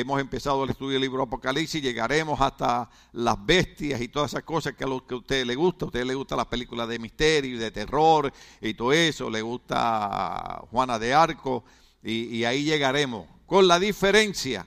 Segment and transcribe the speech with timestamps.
[0.00, 4.74] hemos empezado el estudio del libro Apocalipsis, llegaremos hasta las bestias y todas esas cosas
[4.74, 5.84] que a lo que a usted le gusta.
[5.84, 9.40] A usted le gusta las películas de misterio y de terror y todo eso, le
[9.40, 11.64] gusta Juana de Arco
[12.02, 13.28] y, y ahí llegaremos.
[13.46, 14.66] Con la diferencia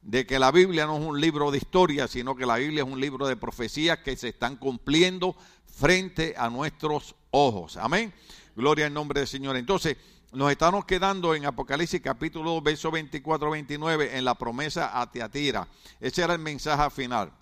[0.00, 2.88] de que la Biblia no es un libro de historia, sino que la Biblia es
[2.88, 5.34] un libro de profecías que se están cumpliendo
[5.66, 7.76] frente a nuestros ojos.
[7.76, 8.14] Amén.
[8.54, 9.56] Gloria al nombre del Señor.
[9.56, 9.96] Entonces,
[10.32, 15.66] nos estamos quedando en Apocalipsis capítulo 2, verso 24, 29, en la promesa a Teatira.
[16.00, 17.32] Ese era el mensaje final.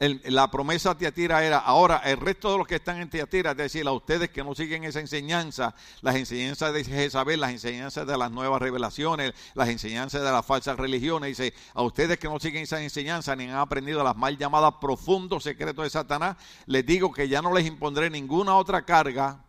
[0.00, 3.56] la promesa a Teatira era, ahora el resto de los que están en Teatira, es
[3.56, 8.18] decir, a ustedes que no siguen esa enseñanza, las enseñanzas de Jezabel, las enseñanzas de
[8.18, 12.64] las nuevas revelaciones, las enseñanzas de las falsas religiones, dice, a ustedes que no siguen
[12.64, 16.36] esa enseñanza ni han aprendido las mal llamadas profundos secretos de Satanás,
[16.66, 19.44] les digo que ya no les impondré ninguna otra carga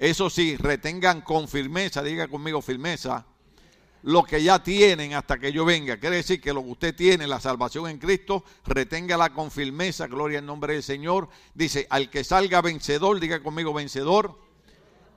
[0.00, 3.26] eso sí, retengan con firmeza, diga conmigo firmeza,
[4.02, 5.98] lo que ya tienen hasta que yo venga.
[5.98, 10.38] Quiere decir que lo que usted tiene, la salvación en Cristo, reténgala con firmeza, gloria
[10.38, 11.28] al nombre del Señor.
[11.52, 14.40] Dice, al que salga vencedor, diga conmigo vencedor,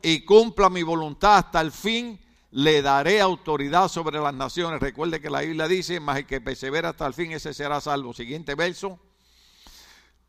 [0.01, 2.19] y cumpla mi voluntad hasta el fin,
[2.51, 4.81] le daré autoridad sobre las naciones.
[4.81, 8.13] Recuerde que la Biblia dice, más el que persevera hasta el fin, ese será salvo.
[8.13, 8.99] Siguiente verso.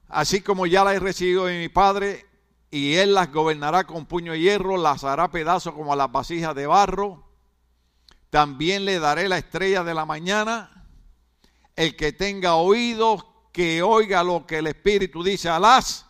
[0.06, 2.24] Así como ya la he recibido de mi Padre,
[2.70, 6.54] y él las gobernará con puño de hierro, las hará pedazos como a las vasijas
[6.54, 7.24] de barro.
[8.30, 10.70] También le daré la estrella de la mañana.
[11.76, 16.06] El que tenga oídos, que oiga lo que el Espíritu dice a las.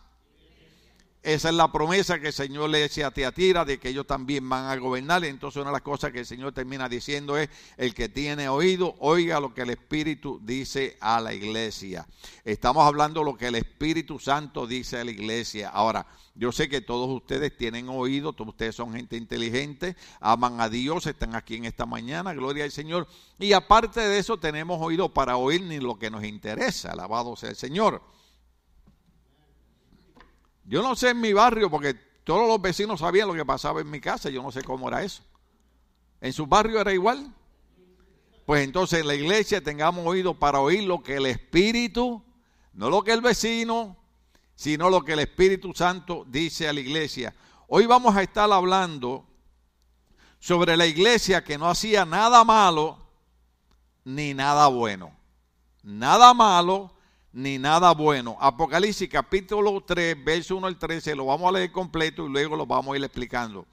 [1.25, 4.47] Esa es la promesa que el Señor le dice a Teatira de que ellos también
[4.47, 5.25] van a gobernar.
[5.25, 8.95] Entonces una de las cosas que el Señor termina diciendo es, el que tiene oído,
[8.99, 12.07] oiga lo que el Espíritu dice a la iglesia.
[12.43, 15.69] Estamos hablando lo que el Espíritu Santo dice a la iglesia.
[15.69, 16.05] Ahora,
[16.37, 21.07] yo sé que todos ustedes tienen oído, todos ustedes son gente inteligente, aman a Dios,
[21.07, 23.07] están aquí en esta mañana, gloria al Señor.
[23.39, 27.51] Y aparte de eso tenemos oído para oír ni lo que nos interesa, alabado sea
[27.51, 28.01] el Señor.
[30.65, 31.93] Yo no sé en mi barrio, porque
[32.25, 35.03] todos los vecinos sabían lo que pasaba en mi casa, yo no sé cómo era
[35.03, 35.23] eso.
[36.19, 37.33] ¿En su barrio era igual?
[38.45, 42.21] Pues entonces en la iglesia tengamos oído para oír lo que el Espíritu,
[42.73, 43.95] no lo que el vecino,
[44.55, 47.35] sino lo que el Espíritu Santo dice a la iglesia.
[47.67, 49.27] Hoy vamos a estar hablando
[50.39, 52.97] sobre la iglesia que no hacía nada malo
[54.05, 55.11] ni nada bueno.
[55.83, 56.93] Nada malo
[57.33, 58.37] ni nada bueno.
[58.39, 62.65] Apocalipsis capítulo 3, verso 1 al 13, lo vamos a leer completo y luego lo
[62.65, 63.67] vamos a ir explicando.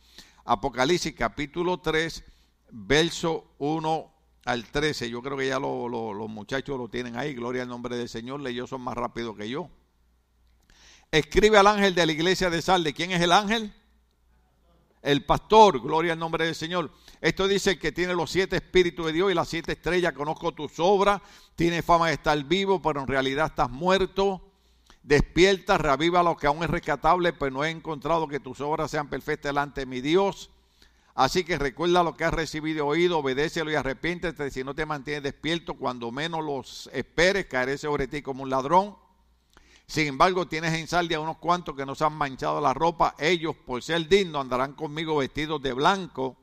[0.45, 2.25] Apocalipsis capítulo 3,
[2.71, 4.13] verso 1
[4.47, 5.09] al 13.
[5.11, 7.35] Yo creo que ya los muchachos lo tienen ahí.
[7.35, 8.45] Gloria al nombre del Señor.
[8.49, 9.71] Ellos son más rápidos que yo
[11.13, 12.95] escribe al ángel de la iglesia de Salde.
[12.95, 13.73] ¿Quién es el ángel?
[15.03, 16.91] El pastor, gloria al nombre del Señor.
[17.21, 20.15] Esto dice que tiene los siete espíritus de Dios y las siete estrellas.
[20.15, 21.21] Conozco tus obras,
[21.55, 24.41] tiene fama de estar vivo, pero en realidad estás muerto.
[25.03, 29.09] Despierta, reaviva lo que aún es rescatable, pues no he encontrado que tus obras sean
[29.09, 30.51] perfectas delante de mi Dios.
[31.15, 34.51] Así que recuerda lo que has recibido oído, obedécelo y arrepiéntete.
[34.51, 38.97] Si no te mantienes despierto, cuando menos los esperes, caeré sobre ti como un ladrón.
[39.87, 43.15] Sin embargo, tienes en saldia unos cuantos que nos han manchado la ropa.
[43.19, 46.37] Ellos, por ser dignos, andarán conmigo vestidos de blanco.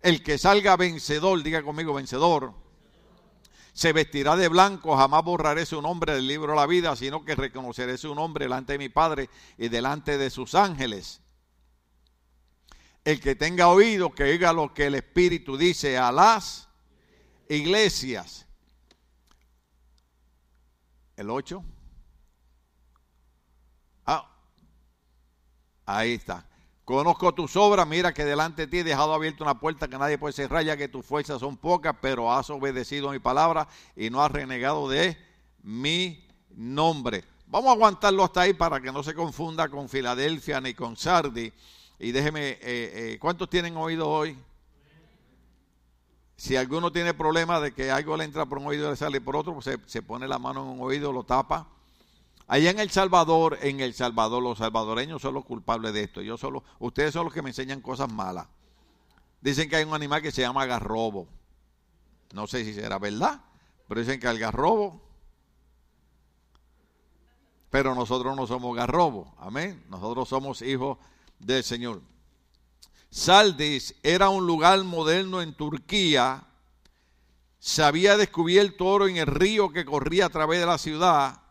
[0.00, 2.54] El que salga vencedor, diga conmigo vencedor,
[3.72, 4.96] se vestirá de blanco.
[4.96, 8.74] Jamás borraré su nombre del libro de la vida, sino que reconoceré su nombre delante
[8.74, 9.28] de mi Padre
[9.58, 11.20] y delante de sus ángeles.
[13.04, 16.68] El que tenga oído, que oiga lo que el Espíritu dice a las
[17.48, 18.46] iglesias.
[21.16, 21.62] El 8.
[25.86, 26.46] Ahí está.
[26.84, 30.18] Conozco tus obras, mira que delante de ti he dejado abierta una puerta que nadie
[30.18, 34.22] puede cerrar, ya que tus fuerzas son pocas, pero has obedecido mi palabra y no
[34.22, 35.16] has renegado de
[35.62, 37.24] mi nombre.
[37.46, 41.50] Vamos a aguantarlo hasta ahí para que no se confunda con Filadelfia ni con Sardi.
[41.98, 44.36] Y déjeme, eh, eh, ¿cuántos tienen oído hoy?
[46.36, 49.22] Si alguno tiene problema de que algo le entra por un oído y le sale
[49.22, 51.73] por otro, pues se, se pone la mano en un oído, lo tapa
[52.46, 56.20] Allá en El Salvador, en El Salvador, los salvadoreños son los culpables de esto.
[56.20, 58.46] Yo solo, ustedes son los que me enseñan cosas malas.
[59.40, 61.26] Dicen que hay un animal que se llama garrobo.
[62.32, 63.42] No sé si será verdad,
[63.88, 65.02] pero dicen que el garrobo.
[67.70, 69.34] Pero nosotros no somos garrobo.
[69.38, 69.84] Amén.
[69.88, 70.98] Nosotros somos hijos
[71.38, 72.02] del Señor.
[73.10, 76.46] Saldis era un lugar moderno en Turquía.
[77.58, 81.43] Se había descubierto oro en el río que corría a través de la ciudad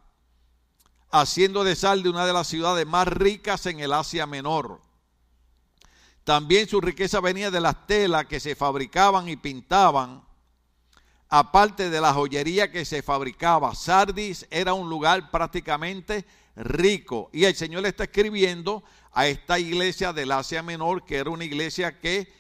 [1.13, 4.81] haciendo de Sal de una de las ciudades más ricas en el Asia Menor.
[6.24, 10.24] También su riqueza venía de las telas que se fabricaban y pintaban.
[11.30, 13.74] aparte de la joyería que se fabricaba.
[13.74, 16.25] Sardis era un lugar prácticamente
[16.56, 17.30] rico.
[17.31, 21.44] Y el Señor le está escribiendo a esta iglesia del Asia Menor, que era una
[21.44, 22.31] iglesia que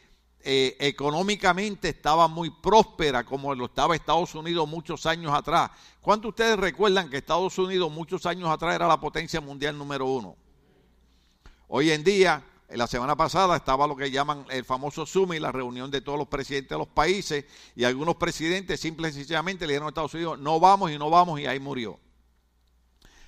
[0.43, 5.71] eh, económicamente estaba muy próspera, como lo estaba Estados Unidos muchos años atrás.
[6.01, 10.05] ¿Cuántos de ustedes recuerdan que Estados Unidos muchos años atrás era la potencia mundial número
[10.05, 10.35] uno?
[11.69, 15.91] Hoy en día la semana pasada estaba lo que llaman el famoso summit, la reunión
[15.91, 17.45] de todos los presidentes de los países,
[17.75, 21.09] y algunos presidentes simple y sencillamente le dijeron a Estados Unidos, no vamos y no
[21.09, 21.99] vamos, y ahí murió.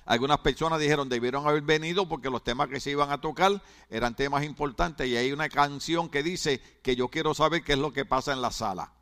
[0.06, 3.60] Algunas personas dijeron debieron haber venido porque los temas que se iban a tocar
[3.90, 7.78] eran temas importantes y hay una canción que dice que yo quiero saber qué es
[7.78, 8.92] lo que pasa en la sala.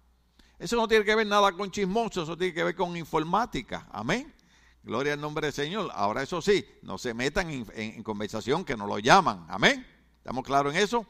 [0.58, 3.86] Eso no tiene que ver nada con chismoso, eso tiene que ver con informática.
[3.92, 4.32] Amén.
[4.82, 5.90] Gloria al nombre del Señor.
[5.94, 9.44] Ahora eso sí, no se metan en, conversación que no lo llaman.
[9.50, 9.86] Amén.
[10.16, 11.06] ¿Estamos claros en eso?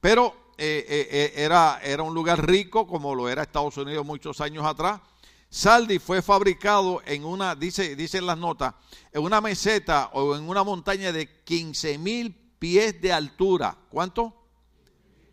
[0.00, 4.40] Pero eh, eh, eh, era, era un lugar rico como lo era Estados Unidos muchos
[4.40, 5.00] años atrás.
[5.48, 8.74] Saldi fue fabricado en una, dice, dicen las notas,
[9.12, 13.76] en una meseta o en una montaña de 15 mil pies de altura.
[13.90, 14.34] ¿Cuánto?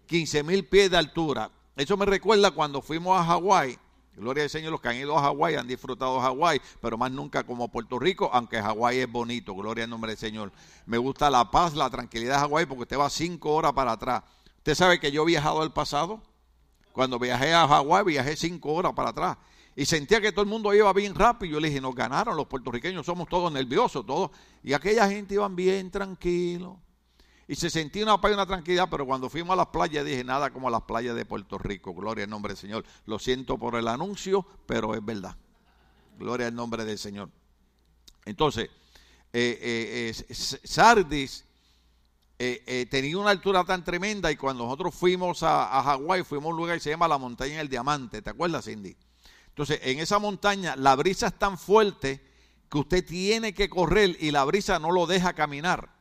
[0.08, 1.52] 15 mil pies de altura.
[1.76, 3.80] Eso me recuerda cuando fuimos a Hawái.
[4.16, 7.44] Gloria al Señor, los que han ido a Hawái han disfrutado Hawái, pero más nunca
[7.44, 10.52] como Puerto Rico, aunque Hawái es bonito, gloria al nombre del Señor.
[10.86, 14.22] Me gusta la paz, la tranquilidad de Hawái, porque usted va cinco horas para atrás.
[14.58, 16.22] ¿Usted sabe que yo he viajado al pasado?
[16.92, 19.38] Cuando viajé a Hawái, viajé cinco horas para atrás.
[19.76, 21.54] Y sentía que todo el mundo iba bien rápido.
[21.54, 24.32] Yo le dije, nos ganaron los puertorriqueños, somos todos nerviosos, todos.
[24.64, 26.80] Y aquella gente iban bien tranquilo
[27.48, 30.24] y se sentía una paz y una tranquilidad, pero cuando fuimos a las playas dije
[30.24, 31.94] nada como a las playas de Puerto Rico.
[31.94, 32.86] Gloria al nombre del Señor.
[33.06, 35.36] Lo siento por el anuncio, pero es verdad.
[36.18, 37.30] Gloria al nombre del Señor.
[38.26, 38.70] Entonces,
[39.34, 41.46] eh, eh, eh, Sardis
[42.90, 46.58] tenía una altura tan tremenda y cuando nosotros fuimos a, a Hawái, fuimos a un
[46.58, 48.22] lugar que se llama la montaña del diamante.
[48.22, 48.96] ¿Te acuerdas, Cindy?
[49.54, 52.20] Entonces, en esa montaña la brisa es tan fuerte
[52.72, 55.94] que usted tiene que correr y la brisa no lo deja caminar.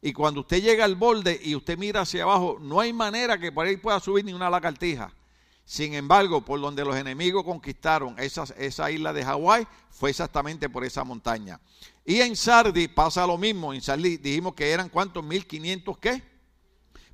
[0.00, 3.50] Y cuando usted llega al borde y usted mira hacia abajo, no hay manera que
[3.50, 5.12] por ahí pueda subir ni una lagartija.
[5.64, 10.84] Sin embargo, por donde los enemigos conquistaron esa, esa isla de Hawái, fue exactamente por
[10.84, 11.58] esa montaña.
[12.04, 13.74] Y en Sardi pasa lo mismo.
[13.74, 16.22] En Sardi dijimos que eran cuántos, 1500 qué?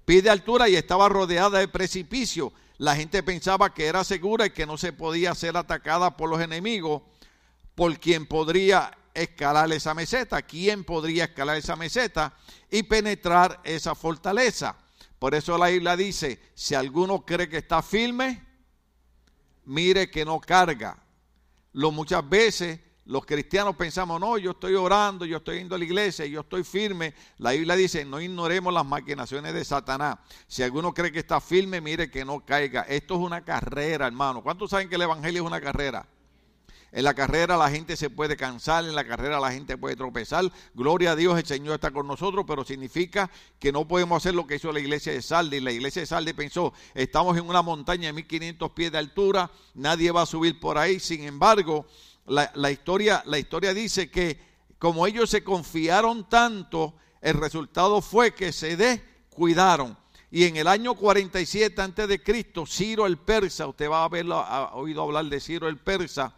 [0.05, 2.53] Pide altura y estaba rodeada de precipicio.
[2.81, 6.41] La gente pensaba que era segura y que no se podía ser atacada por los
[6.41, 7.03] enemigos,
[7.75, 10.41] por quien podría escalar esa meseta.
[10.41, 12.33] ¿Quién podría escalar esa meseta
[12.71, 14.79] y penetrar esa fortaleza?
[15.19, 18.47] Por eso la isla dice, si alguno cree que está firme,
[19.67, 20.97] mire que no carga.
[21.75, 25.85] Lo muchas veces los cristianos pensamos, no, yo estoy orando, yo estoy yendo a la
[25.85, 27.13] iglesia, yo estoy firme.
[27.39, 30.19] La Biblia dice, no ignoremos las maquinaciones de Satanás.
[30.47, 32.83] Si alguno cree que está firme, mire que no caiga.
[32.83, 34.45] Esto es una carrera, hermano.
[34.45, 36.07] ¿Cuántos saben que el Evangelio es una carrera?
[36.93, 40.45] En la carrera la gente se puede cansar, en la carrera la gente puede tropezar.
[40.75, 43.29] Gloria a Dios, el Señor está con nosotros, pero significa
[43.59, 45.61] que no podemos hacer lo que hizo la iglesia de Salde.
[45.61, 50.13] La iglesia de Salde pensó, estamos en una montaña de 1500 pies de altura, nadie
[50.13, 51.01] va a subir por ahí.
[51.01, 51.87] Sin embargo,
[52.27, 54.39] la, historia, la historia dice que
[54.79, 59.97] como ellos se confiaron tanto, el resultado fue que se descuidaron.
[60.31, 64.27] Y en el año 47 antes de Cristo, Ciro el persa, usted va a haber
[64.73, 66.33] oído hablar de Ciro el persa,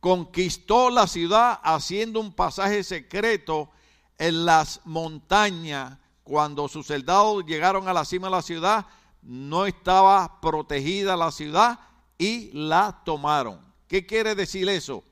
[0.00, 3.70] conquistó la ciudad haciendo un pasaje secreto
[4.18, 5.96] en las montañas.
[6.24, 8.86] Cuando sus soldados llegaron a la cima de la ciudad,
[9.22, 11.78] no estaba protegida la ciudad
[12.18, 13.71] y la tomaron.
[13.92, 15.04] ¿Qué quiere decir eso?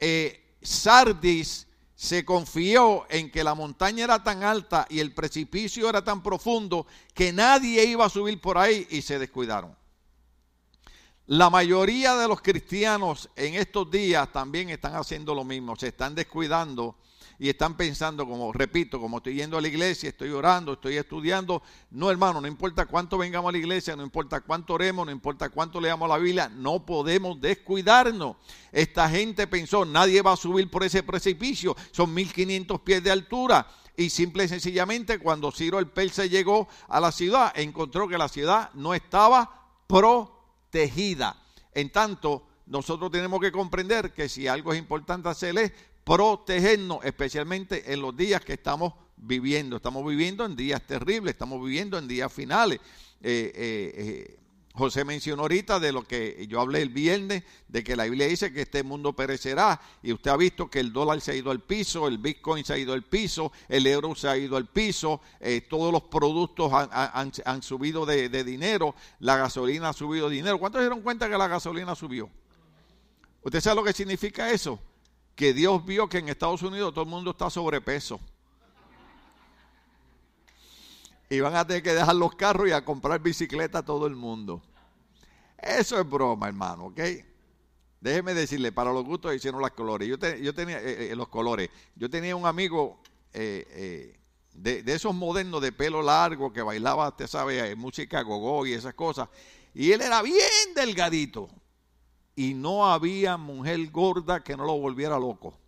[0.00, 6.02] Eh, Sardis se confió en que la montaña era tan alta y el precipicio era
[6.02, 9.76] tan profundo que nadie iba a subir por ahí y se descuidaron.
[11.26, 16.14] La mayoría de los cristianos en estos días también están haciendo lo mismo, se están
[16.14, 16.96] descuidando
[17.38, 21.62] y están pensando, como repito, como estoy yendo a la iglesia, estoy orando, estoy estudiando.
[21.90, 25.48] No, hermano, no importa cuánto vengamos a la iglesia, no importa cuánto oremos, no importa
[25.48, 28.36] cuánto leamos la Biblia, no podemos descuidarnos.
[28.72, 33.66] Esta gente pensó, nadie va a subir por ese precipicio, son 1500 pies de altura.
[33.96, 38.28] Y simple y sencillamente, cuando Ciro el Persa llegó a la ciudad, encontró que la
[38.28, 40.38] ciudad no estaba pro
[40.70, 41.36] tejida.
[41.72, 45.72] En tanto, nosotros tenemos que comprender que si algo es importante hacer es
[46.08, 49.76] protegernos, especialmente en los días que estamos viviendo.
[49.76, 52.80] Estamos viviendo en días terribles, estamos viviendo en días finales.
[53.20, 54.38] Eh, eh, eh,
[54.72, 58.54] José mencionó ahorita de lo que yo hablé el viernes, de que la Biblia dice
[58.54, 61.60] que este mundo perecerá y usted ha visto que el dólar se ha ido al
[61.60, 65.20] piso, el Bitcoin se ha ido al piso, el euro se ha ido al piso,
[65.68, 70.58] todos los productos han, subido de, dinero, la gasolina ha subido de dinero.
[70.58, 72.30] ¿Cuántos se dieron cuenta que la gasolina subió?
[73.42, 74.80] ¿Usted sabe lo que significa eso?
[75.38, 78.18] Que Dios vio que en Estados Unidos todo el mundo está sobrepeso
[81.30, 84.16] y van a tener que dejar los carros y a comprar bicicleta a todo el
[84.16, 84.60] mundo.
[85.56, 87.00] Eso es broma, hermano, ¿ok?
[88.00, 90.08] Déjeme decirle, para los gustos hicieron las colores.
[90.08, 91.70] Yo, tenía eh, eh, los colores.
[91.94, 93.00] Yo tenía un amigo
[93.32, 94.18] eh,
[94.54, 99.28] de, esos modernos de pelo largo que bailaba, usted sabe, música gogó y esas cosas.
[99.72, 101.48] Y él era bien delgadito.
[102.38, 105.58] Y no había mujer gorda que no lo volviera loco.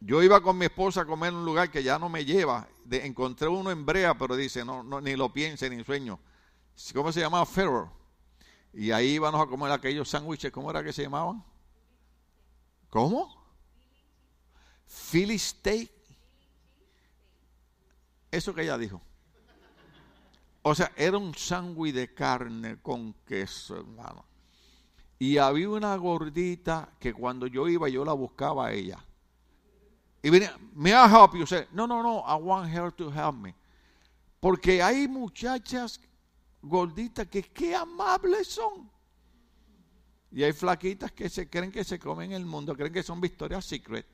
[0.00, 2.66] Yo iba con mi esposa a comer en un lugar que ya no me lleva.
[2.90, 6.18] Encontré uno en Brea, pero dice, no, no, ni lo piense ni sueño.
[6.94, 7.44] ¿Cómo se llamaba?
[7.44, 7.92] Ferro.
[8.72, 11.44] Y ahí íbamos a comer aquellos sándwiches, ¿cómo era que se llamaban?
[12.88, 13.36] ¿Cómo?
[15.10, 15.92] Philly steak.
[18.30, 19.02] Eso que ella dijo.
[20.62, 24.24] O sea, era un sándwich de carne con queso, hermano.
[25.18, 28.98] Y había una gordita que cuando yo iba, yo la buscaba a ella.
[30.22, 31.44] Y venía, me I help you?
[31.72, 33.54] no, no, no, I want her to help me.
[34.38, 36.00] Porque hay muchachas
[36.62, 38.90] gorditas que qué amables son.
[40.30, 43.64] Y hay flaquitas que se creen que se comen el mundo, creen que son Victoria's
[43.64, 44.06] Secret.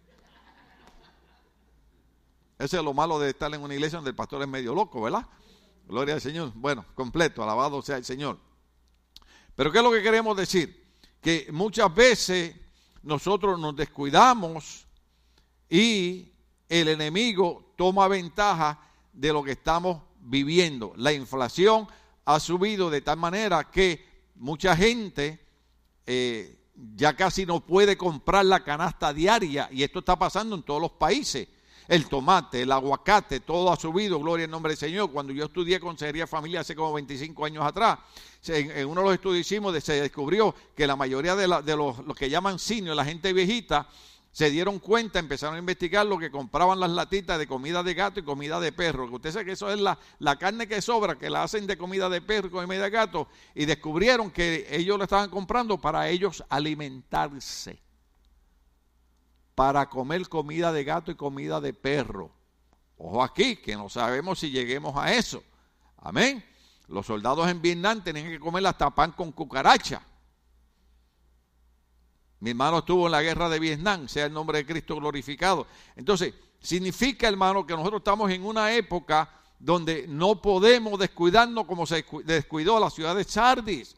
[2.59, 5.01] Ese es lo malo de estar en una iglesia donde el pastor es medio loco,
[5.01, 5.25] ¿verdad?
[5.89, 6.53] Gloria al Señor.
[6.55, 8.39] Bueno, completo, alabado sea el Señor.
[9.57, 10.87] Pero ¿qué es lo que queremos decir?
[11.23, 12.55] Que muchas veces
[13.03, 14.87] nosotros nos descuidamos
[15.69, 16.31] y
[16.69, 18.79] el enemigo toma ventaja
[19.15, 20.93] de lo que estamos viviendo.
[20.97, 21.89] La inflación
[22.27, 25.43] ha subido de tal manera que mucha gente
[26.05, 26.59] eh,
[26.95, 30.93] ya casi no puede comprar la canasta diaria y esto está pasando en todos los
[30.93, 31.49] países.
[31.89, 35.11] El tomate, el aguacate, todo ha subido, gloria al nombre del Señor.
[35.11, 37.99] Cuando yo estudié consejería familia hace como 25 años atrás,
[38.47, 42.29] en, uno de los estudios hicimos, se descubrió que la mayoría de, los, los, que
[42.29, 43.89] llaman senior, la gente viejita,
[44.31, 48.21] se dieron cuenta, empezaron a investigar lo que compraban las latitas de comida de gato
[48.21, 49.11] y comida de perro.
[49.11, 52.11] Usted sabe que eso es la, la carne que sobra, que la hacen de comida
[52.11, 53.29] de perro y comida de gato.
[53.55, 57.88] Y descubrieron que ellos la estaban comprando para ellos alimentarse.
[59.59, 62.31] Para comer comida de gato y comida de perro.
[62.97, 65.43] Ojo aquí, que no sabemos si lleguemos a eso.
[65.97, 66.45] Amén.
[66.87, 70.01] Los soldados en Vietnam tenían que comer hasta pan con cucaracha.
[72.39, 75.67] Mi hermano estuvo en la guerra de Vietnam, sea el nombre de Cristo glorificado.
[75.97, 82.05] Entonces, significa, hermano, que nosotros estamos en una época donde no podemos descuidarnos como se
[82.25, 83.97] descuidó la ciudad de Sardis.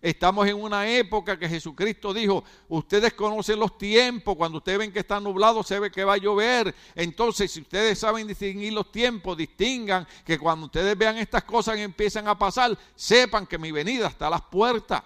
[0.00, 5.00] Estamos en una época que Jesucristo dijo, ustedes conocen los tiempos, cuando ustedes ven que
[5.00, 6.74] está nublado, se ve que va a llover.
[6.94, 11.82] Entonces, si ustedes saben distinguir los tiempos, distingan que cuando ustedes vean estas cosas y
[11.82, 15.02] empiezan a pasar, sepan que mi venida está a las puertas.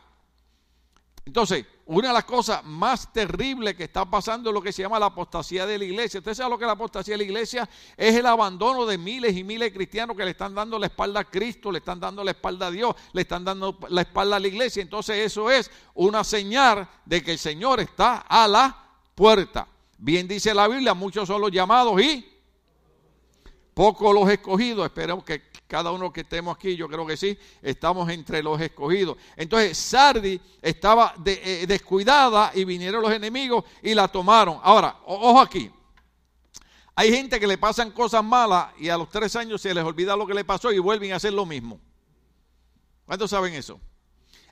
[1.24, 4.98] Entonces, una de las cosas más terribles que está pasando es lo que se llama
[4.98, 6.18] la apostasía de la iglesia.
[6.18, 9.36] Usted sabe lo que es la apostasía de la iglesia es el abandono de miles
[9.36, 12.24] y miles de cristianos que le están dando la espalda a Cristo, le están dando
[12.24, 14.82] la espalda a Dios, le están dando la espalda a la iglesia.
[14.82, 19.68] Entonces eso es una señal de que el Señor está a la puerta.
[19.98, 22.26] Bien dice la Biblia, muchos son los llamados y
[23.74, 24.86] pocos los escogidos.
[24.86, 29.16] Esperemos que cada uno que estemos aquí, yo creo que sí, estamos entre los escogidos.
[29.34, 34.60] Entonces Sardi estaba eh, descuidada y vinieron los enemigos y la tomaron.
[34.62, 35.70] Ahora, ojo aquí.
[36.94, 40.14] Hay gente que le pasan cosas malas y a los tres años se les olvida
[40.14, 41.80] lo que le pasó y vuelven a hacer lo mismo.
[43.06, 43.80] ¿Cuántos saben eso?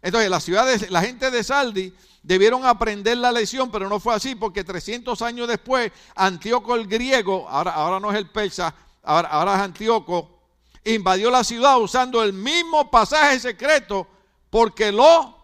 [0.00, 4.36] Entonces, la, ciudad la gente de Sardi debieron aprender la lección, pero no fue así,
[4.36, 9.56] porque 300 años después, Antíoco el griego, ahora, ahora no es el persa, ahora, ahora
[9.56, 10.39] es Antíoco,
[10.84, 14.06] invadió la ciudad usando el mismo pasaje secreto
[14.48, 15.36] porque lo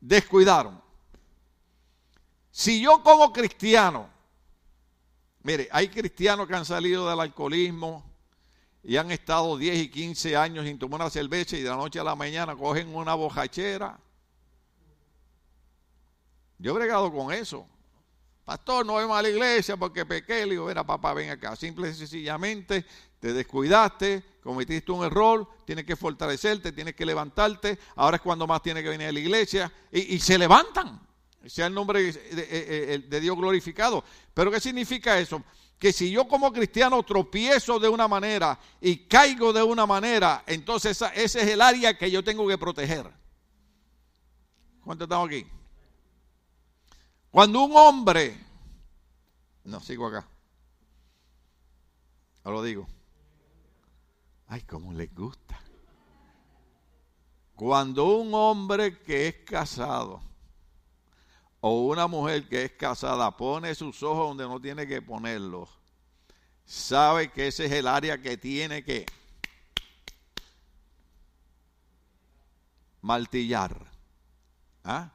[0.00, 0.80] descuidaron.
[2.50, 4.08] Si yo como cristiano,
[5.42, 8.04] mire, hay cristianos que han salido del alcoholismo
[8.82, 11.98] y han estado 10 y 15 años sin tomar una cerveza y de la noche
[11.98, 13.98] a la mañana cogen una bojachera.
[16.58, 17.68] Yo he bregado con eso.
[18.44, 20.46] Pastor, no vemos a la iglesia porque pequé.
[20.46, 21.56] Le digo, mira, papá, ven acá.
[21.56, 22.86] Simple y sencillamente
[23.20, 27.78] te descuidaste, cometiste un error, tienes que fortalecerte, tienes que levantarte.
[27.96, 29.72] Ahora es cuando más tienes que venir a la iglesia.
[29.90, 31.00] Y, se levantan.
[31.46, 34.04] Sea el nombre de, de Dios glorificado.
[34.34, 35.42] Pero ¿qué significa eso?
[35.78, 41.02] que si yo como cristiano tropiezo de una manera y caigo de una manera, entonces
[41.14, 43.10] ese es el área que yo tengo que proteger.
[44.82, 45.46] ¿Cuántos estamos aquí?
[47.30, 48.42] Cuando un hombre,
[49.64, 50.26] no, sigo acá,
[52.42, 52.86] ahora lo digo,
[54.48, 55.60] ay, cómo les gusta.
[57.54, 60.20] Cuando un hombre que es casado
[61.60, 65.70] o una mujer que es casada pone sus ojos donde no tiene que ponerlos,
[66.64, 69.06] sabe que ese es el área que tiene que
[73.00, 73.90] martillar.
[74.84, 75.10] ¿Ah?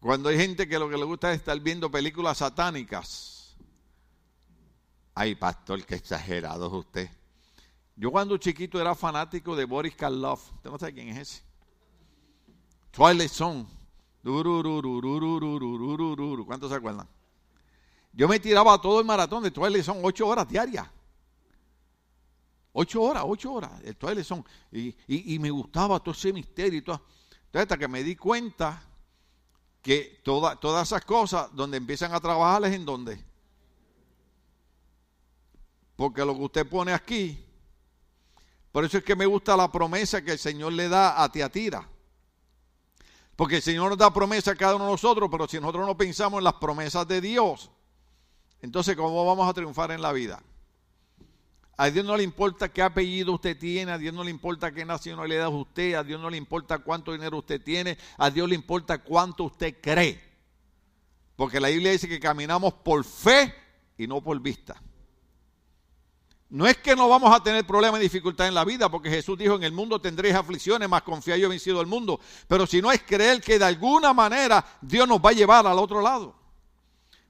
[0.00, 3.54] Cuando hay gente que lo que le gusta es estar viendo películas satánicas.
[5.14, 7.19] Ay, pastor, qué exagerado es usted.
[8.00, 10.54] Yo cuando chiquito era fanático de Boris Karloff.
[10.54, 11.42] ¿Usted no sabe quién es ese?
[12.92, 13.66] Twilight Zone.
[16.46, 17.06] ¿Cuántos se acuerdan?
[18.14, 20.88] Yo me tiraba todo el maratón de Twilight son ocho horas diarias.
[22.72, 23.72] Ocho horas, ocho horas.
[23.84, 24.46] El Twilight son.
[24.72, 27.02] Y, me gustaba todo ese misterio y todo.
[27.28, 28.82] Entonces, hasta que me di cuenta
[29.82, 33.22] que todas esas cosas, donde empiezan a trabajar es en donde.
[35.96, 37.44] Porque lo que usted pone aquí,
[38.72, 41.88] por eso es que me gusta la promesa que el Señor le da a Tiatira.
[43.34, 45.96] Porque el Señor nos da promesa a cada uno de nosotros, pero si nosotros no
[45.96, 47.70] pensamos en las promesas de Dios,
[48.60, 50.42] entonces ¿cómo vamos a triunfar en la vida?
[51.76, 54.84] A Dios no le importa qué apellido usted tiene, a Dios no le importa qué
[54.84, 58.54] nacionalidad es usted, a Dios no le importa cuánto dinero usted tiene, a Dios le
[58.54, 60.20] importa cuánto usted cree.
[61.34, 63.54] Porque la Biblia dice que caminamos por fe
[63.96, 64.80] y no por vista.
[66.50, 69.38] No es que no vamos a tener problemas y dificultades en la vida, porque Jesús
[69.38, 72.18] dijo, en el mundo tendréis aflicciones, más confía yo he vencido el mundo.
[72.48, 75.78] Pero si no es creer que de alguna manera Dios nos va a llevar al
[75.78, 76.34] otro lado.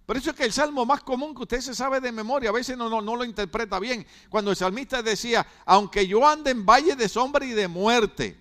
[0.06, 2.52] Por eso es que el salmo más común que usted se sabe de memoria, a
[2.52, 4.06] veces no, no, no lo interpreta bien.
[4.30, 8.36] Cuando el salmista decía, aunque yo ande en valle de sombra y de muerte.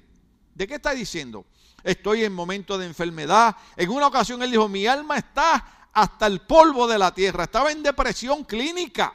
[0.55, 1.45] ¿De qué está diciendo?
[1.83, 3.55] Estoy en momento de enfermedad.
[3.75, 7.43] En una ocasión él dijo, mi alma está hasta el polvo de la tierra.
[7.43, 9.13] Estaba en depresión clínica.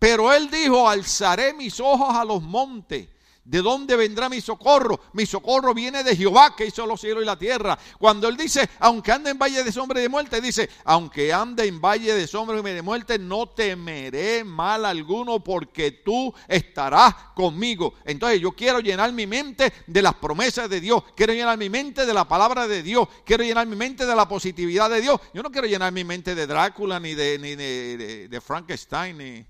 [0.00, 3.06] Pero él dijo, alzaré mis ojos a los montes.
[3.44, 5.00] ¿De dónde vendrá mi socorro?
[5.12, 7.78] Mi socorro viene de Jehová que hizo los cielos y la tierra.
[7.98, 11.66] Cuando él dice, aunque ande en valle de sombra y de muerte, dice, aunque ande
[11.66, 17.94] en valle de sombra y de muerte, no temeré mal alguno porque tú estarás conmigo.
[18.06, 21.02] Entonces yo quiero llenar mi mente de las promesas de Dios.
[21.14, 23.06] Quiero llenar mi mente de la palabra de Dios.
[23.26, 25.20] Quiero llenar mi mente de la positividad de Dios.
[25.34, 29.18] Yo no quiero llenar mi mente de Drácula ni de, Frankenstein.
[29.18, 29.46] Ni,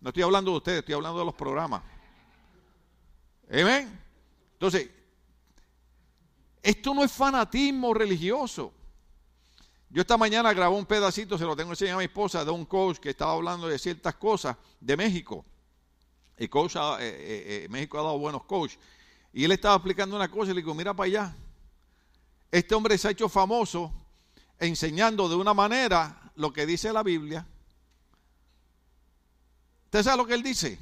[0.00, 1.82] no estoy hablando de ustedes, estoy hablando de los programas.
[3.50, 4.00] Amén.
[4.52, 4.90] Entonces,
[6.62, 8.72] esto no es fanatismo religioso.
[9.88, 12.64] Yo esta mañana grabé un pedacito, se lo tengo enseñado a mi esposa, de un
[12.66, 15.44] coach que estaba hablando de ciertas cosas de México.
[16.36, 18.78] El coach, eh, eh, eh, México ha dado buenos coaches.
[19.32, 21.36] Y él estaba explicando una cosa y le digo, mira para allá.
[22.50, 23.92] Este hombre se ha hecho famoso
[24.58, 27.46] enseñando de una manera lo que dice la Biblia
[29.96, 30.78] ¿Usted sabe lo que él dice?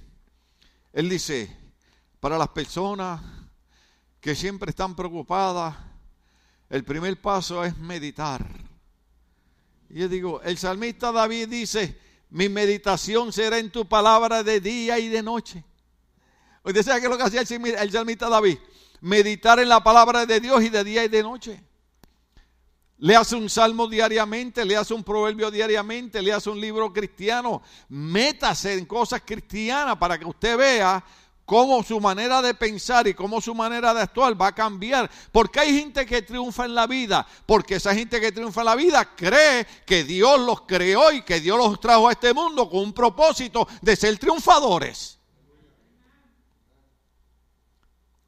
[0.92, 1.56] Él dice,
[2.18, 3.20] para las personas
[4.20, 5.76] que siempre están preocupadas,
[6.68, 8.44] el primer paso es meditar.
[9.88, 11.96] Y yo digo, el salmista David dice,
[12.30, 15.62] mi meditación será en tu palabra de día y de noche.
[16.64, 18.58] ¿Usted sabe qué es lo que hacía el salmista David?
[19.00, 21.62] Meditar en la palabra de Dios y de día y de noche.
[23.04, 27.60] Le hace un salmo diariamente, le hace un proverbio diariamente, le hace un libro cristiano.
[27.90, 31.04] Métase en cosas cristianas para que usted vea
[31.44, 35.10] cómo su manera de pensar y cómo su manera de actuar va a cambiar.
[35.30, 38.74] Porque hay gente que triunfa en la vida, porque esa gente que triunfa en la
[38.74, 42.80] vida cree que Dios los creó y que Dios los trajo a este mundo con
[42.80, 45.18] un propósito de ser triunfadores.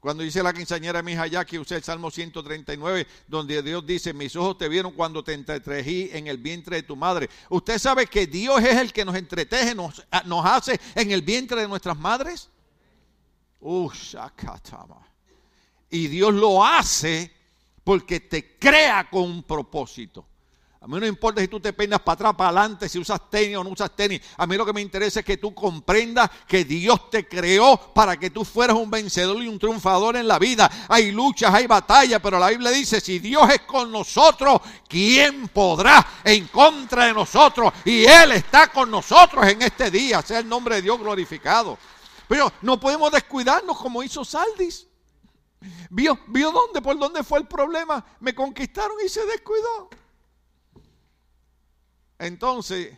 [0.07, 4.37] Cuando dice la quinceañera mi hija que usé el Salmo 139, donde Dios dice, mis
[4.37, 7.29] ojos te vieron cuando te entretejí en el vientre de tu madre.
[7.49, 11.59] Usted sabe que Dios es el que nos entreteje, nos, nos hace en el vientre
[11.59, 12.49] de nuestras madres.
[15.89, 17.29] Y Dios lo hace
[17.83, 20.25] porque te crea con un propósito.
[20.79, 23.57] A mí no importa si tú te peinas para atrás, para adelante, si usas tenis
[23.57, 24.21] o no usas tenis.
[24.37, 28.17] A mí lo que me interesa es que tú comprendas que Dios te creó para
[28.17, 30.69] que tú fueras un vencedor y un triunfador en la vida.
[30.87, 36.05] Hay luchas, hay batallas, pero la Biblia dice, si Dios es con nosotros, ¿quién podrá
[36.23, 37.73] en contra de nosotros?
[37.83, 40.21] Y Él está con nosotros en este día.
[40.21, 41.77] Sea el nombre de Dios glorificado.
[42.27, 44.85] Pero no podemos descuidarnos como hizo Saldis.
[45.89, 48.05] ¿Vio, vio dónde, por dónde fue el problema?
[48.19, 49.89] Me conquistaron y se descuidó.
[52.19, 52.97] Entonces,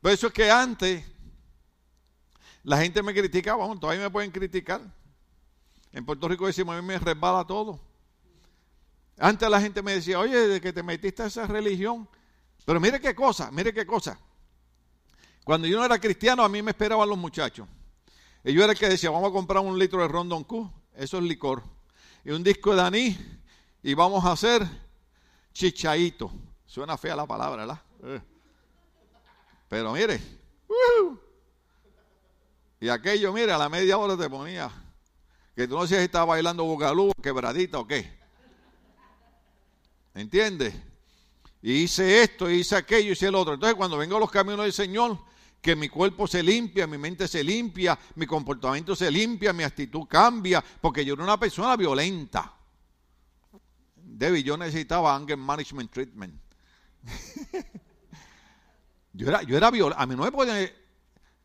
[0.00, 1.04] Por eso es que antes
[2.62, 4.80] la gente me criticaba, bueno, todavía me pueden criticar.
[5.92, 7.80] En Puerto Rico decimos, a mí me resbala todo.
[9.18, 12.08] Antes la gente me decía, oye, de que te metiste a esa religión.
[12.64, 14.18] Pero mire qué cosa, mire qué cosa.
[15.44, 17.66] Cuando yo no era cristiano, a mí me esperaban los muchachos.
[18.44, 21.18] Y yo era el que decía, vamos a comprar un litro de Rondon Q, eso
[21.18, 21.64] es licor.
[22.24, 23.18] Y un disco de anís,
[23.82, 24.66] y vamos a hacer
[25.52, 26.30] chichaito.
[26.66, 27.82] Suena fea la palabra, ¿verdad?
[28.04, 28.20] Eh.
[29.68, 30.20] Pero mire,
[32.80, 34.70] y aquello, mire, a la media hora te ponía,
[35.56, 38.18] que tú no sabes si estaba bailando bugalú, quebradita o qué.
[40.14, 40.74] ¿Entiendes?
[41.60, 43.54] Y hice esto, hice aquello, hice el otro.
[43.54, 45.18] Entonces cuando vengo a los caminos del Señor,
[45.60, 50.06] que mi cuerpo se limpia, mi mente se limpia, mi comportamiento se limpia, mi actitud
[50.06, 52.54] cambia, porque yo era una persona violenta.
[53.96, 56.40] Debbie, yo necesitaba anger management treatment.
[59.18, 60.00] yo era, yo era violento.
[60.00, 60.72] A mí no me puede.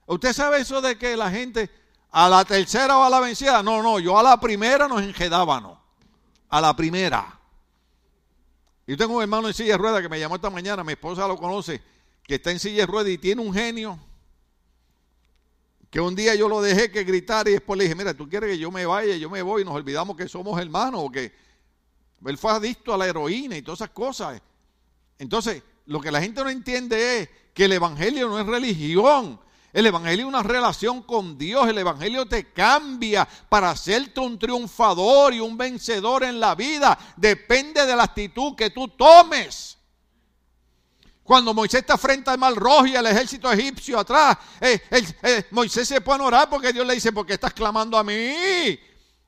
[0.06, 1.72] ¿Usted sabe eso de que la gente
[2.12, 3.64] a la tercera o a la vencida?
[3.64, 5.80] No, no, yo a la primera nos enjedábamos.
[6.50, 7.40] A la primera.
[8.86, 11.28] Yo tengo un hermano en silla de ruedas que me llamó esta mañana, mi esposa
[11.28, 11.82] lo conoce,
[12.24, 13.98] que está en silla de ruedas y tiene un genio.
[15.90, 18.52] Que un día yo lo dejé que gritar y después le dije, mira, tú quieres
[18.52, 21.34] que yo me vaya, yo me voy y nos olvidamos que somos hermanos o que
[22.24, 24.40] él fue adicto a la heroína y todas esas cosas.
[25.18, 29.40] Entonces, lo que la gente no entiende es que el Evangelio no es religión.
[29.72, 31.68] El Evangelio es una relación con Dios.
[31.68, 36.98] El Evangelio te cambia para hacerte un triunfador y un vencedor en la vida.
[37.18, 39.78] Depende de la actitud que tú tomes.
[41.24, 45.88] Cuando Moisés está frente al mar rojo y al ejército egipcio atrás, eh, eh, Moisés
[45.88, 48.78] se pone a orar porque Dios le dice, ¿por qué estás clamando a mí?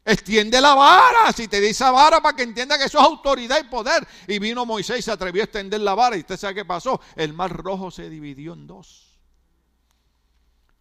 [0.08, 3.68] Extiende la vara, si te dice vara para que entienda que eso es autoridad y
[3.68, 4.08] poder.
[4.28, 7.02] Y vino Moisés y se atrevió a extender la vara y usted sabe qué pasó.
[7.16, 9.20] El mar rojo se dividió en dos.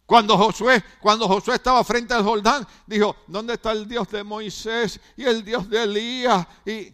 [0.05, 4.99] Cuando Josué, cuando Josué estaba frente al Jordán, dijo, ¿dónde está el Dios de Moisés
[5.17, 6.45] y el Dios de Elías?
[6.63, 6.93] Y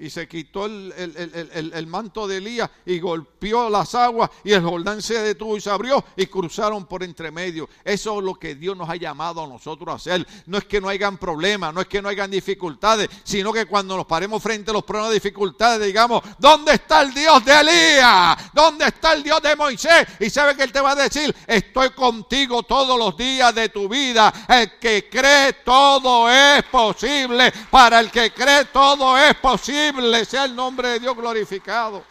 [0.00, 5.20] y se quitó el, manto de Elías y golpeó las aguas y el Jordán se
[5.20, 7.68] detuvo y se abrió y cruzaron por entre medio.
[7.84, 10.26] Eso es lo que Dios nos ha llamado a nosotros a hacer.
[10.46, 13.94] No es que no hayan problemas, no es que no hayan dificultades, sino que cuando
[13.94, 18.38] nos paremos frente a los problemas de dificultades digamos, ¿dónde está el Dios de Elías?
[18.54, 20.06] ¿Dónde está el Dios de Moisés?
[20.18, 23.86] Y sabe que Él te va a decir, estoy contigo todos los días de tu
[23.86, 24.32] vida.
[24.48, 27.52] El que cree todo es posible.
[27.70, 29.89] Para el que cree todo es posible
[30.24, 32.04] sea el nombre de Dios glorificado.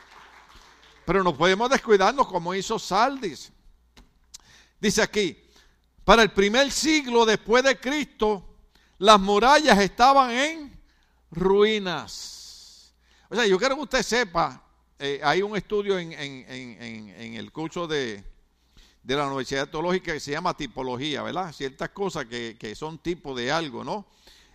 [1.05, 3.51] Pero no podemos descuidarnos como hizo Saldis.
[4.79, 5.37] Dice aquí,
[6.03, 8.43] para el primer siglo después de Cristo,
[8.97, 10.79] las murallas estaban en
[11.31, 12.93] ruinas.
[13.29, 14.63] O sea, yo quiero que usted sepa,
[14.97, 18.23] eh, hay un estudio en, el curso de,
[19.03, 21.53] de, la Universidad Teológica que se llama tipología, ¿verdad?
[21.53, 24.07] Ciertas cosas que, que son tipo de algo, ¿no?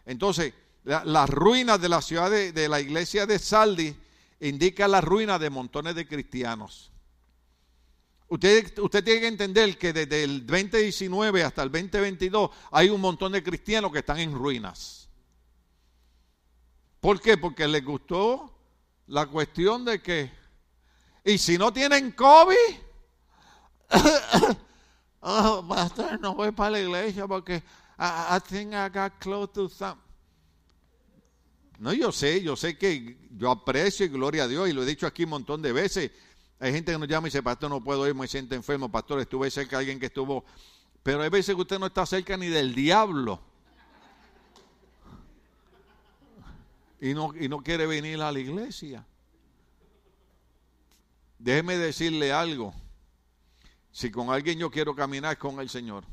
[0.07, 0.53] Entonces,
[0.85, 3.97] las ruinas de la ciudad de, la iglesia de Saldi
[4.41, 6.93] indican la ruina de montones de cristianos.
[8.29, 13.33] Usted, usted tiene que entender que desde el 2019 hasta el 2022 hay un montón
[13.33, 15.09] de cristianos que están en ruinas.
[17.01, 17.39] ¿Por qué?
[17.39, 18.53] Porque les gustó
[19.07, 20.31] la cuestión de que,
[21.25, 22.55] y si no tienen COVID,
[25.21, 27.63] oh, pastor, no voy para la iglesia porque
[27.99, 30.04] I, I think I got close to some.
[31.79, 34.87] No, yo sé, yo sé que yo aprecio y gloria a Dios y lo he
[34.87, 36.11] dicho aquí un montón de veces.
[36.61, 39.21] Hay gente que nos llama y dice, pastor, no puedo ir, me siento enfermo, pastor,
[39.21, 40.45] estuve cerca de alguien que estuvo...
[41.03, 43.41] Pero hay veces que usted no está cerca ni del diablo.
[47.01, 49.05] Y no, y no quiere venir a la iglesia.
[51.39, 52.73] Déjeme decirle algo.
[53.93, 56.05] Si con alguien yo quiero caminar, con el Señor.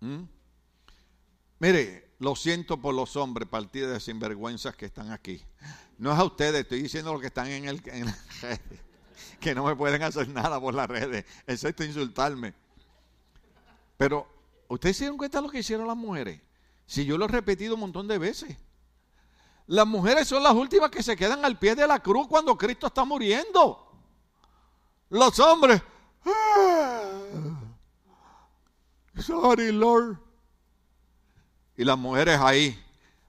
[0.00, 0.24] ¿Mm?
[1.60, 5.42] Mire, lo siento por los hombres, partidos de sinvergüenzas que están aquí.
[5.98, 7.82] No es a ustedes, estoy diciendo lo que están en, el,
[9.40, 12.54] que no me pueden hacer nada por las redes, excepto insultarme.
[13.96, 14.26] Pero,
[14.68, 16.40] ¿ustedes se dieron cuenta de lo que hicieron las mujeres?
[16.86, 18.56] Si yo lo he repetido un montón de veces.
[19.66, 22.86] Las mujeres son las últimas que se quedan al pie de la cruz cuando Cristo
[22.86, 23.84] está muriendo.
[25.10, 25.82] Los hombres,
[26.24, 27.10] ah,
[29.18, 30.18] sorry Lord,
[31.78, 32.76] y las mujeres ahí,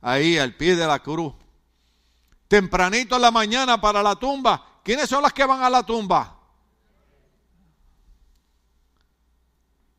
[0.02, 1.34] ahí al pie de la cruz.
[2.48, 4.82] Tempranito en la mañana para la tumba.
[4.84, 6.36] ¿Quiénes son las que van a la tumba?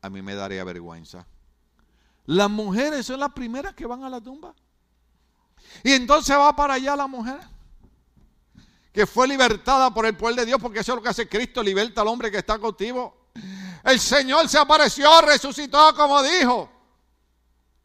[0.01, 1.25] A mí me daría vergüenza.
[2.25, 4.53] Las mujeres son las primeras que van a la tumba.
[5.81, 7.39] Y entonces va para allá la mujer.
[8.91, 11.63] que fue libertada por el poder de Dios, porque eso es lo que hace Cristo,
[11.63, 13.29] liberta al hombre que está contigo.
[13.85, 16.69] El Señor se apareció, resucitó como dijo.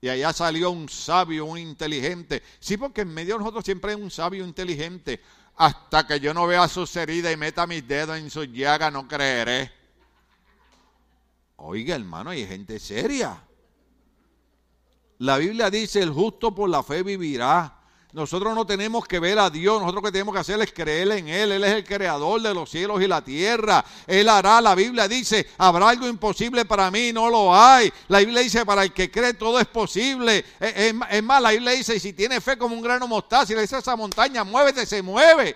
[0.01, 2.43] Y allá salió un sabio, un inteligente.
[2.61, 5.21] Sí, porque en medio de nosotros siempre hay un sabio inteligente.
[5.57, 9.09] Hasta que yo no vea sus heridas y meta mis dedos en sus llagas, no
[9.09, 9.73] creeré.
[11.57, 13.43] Oiga, hermano, hay gente seria.
[15.19, 17.76] La Biblia dice, el justo por la fe vivirá.
[18.17, 21.13] Nosotros no tenemos que ver a Dios, nosotros lo que tenemos que hacer es creer
[21.13, 21.53] en Él.
[21.53, 23.85] Él es el creador de los cielos y la tierra.
[24.07, 27.93] Él hará, la Biblia dice, habrá algo imposible para mí, no lo hay.
[28.09, 30.43] La Biblia dice, para el que cree todo es posible.
[30.59, 33.77] Es, más, la Biblia dice, si tiene fe como un grano mostaza, si le dice
[33.77, 35.55] a esa montaña, muévete, se mueve.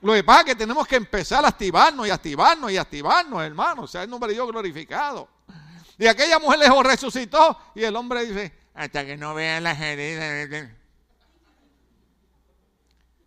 [0.00, 3.82] Lo que pasa es que tenemos que empezar a activarnos y activarnos y activarnos, hermano.
[3.82, 5.28] O sea, el nombre de Dios glorificado.
[5.98, 10.70] Y aquella mujer le resucitó y el hombre dice, hasta que no vean las heridas.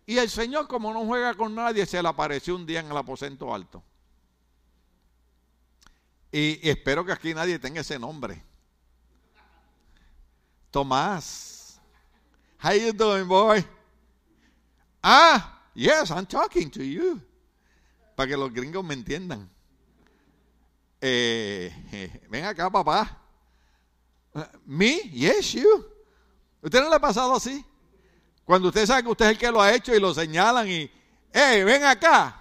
[0.06, 2.96] Y el Señor, como no juega con nadie, se le apareció un día en el
[2.96, 3.82] aposento alto.
[6.32, 8.42] Y, espero que aquí nadie tenga ese nombre.
[10.70, 11.80] Tomás.
[12.62, 13.64] How you doing, boy?
[15.02, 17.20] Ah, yes, I'm talking to you.
[18.16, 19.50] Para que los gringos me entiendan.
[21.00, 23.18] Eh, ven acá, papá.
[24.64, 25.00] ¿Me?
[25.10, 25.86] Yes, you.
[26.62, 27.64] ¿Usted no le ha pasado así?
[28.44, 30.90] Cuando usted sabe que usted es el que lo ha hecho y lo señalan y,
[31.32, 32.38] hey, ven acá.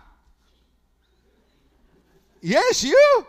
[2.41, 3.25] Yes, you.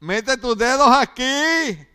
[0.00, 1.86] Mete tus dedos aquí.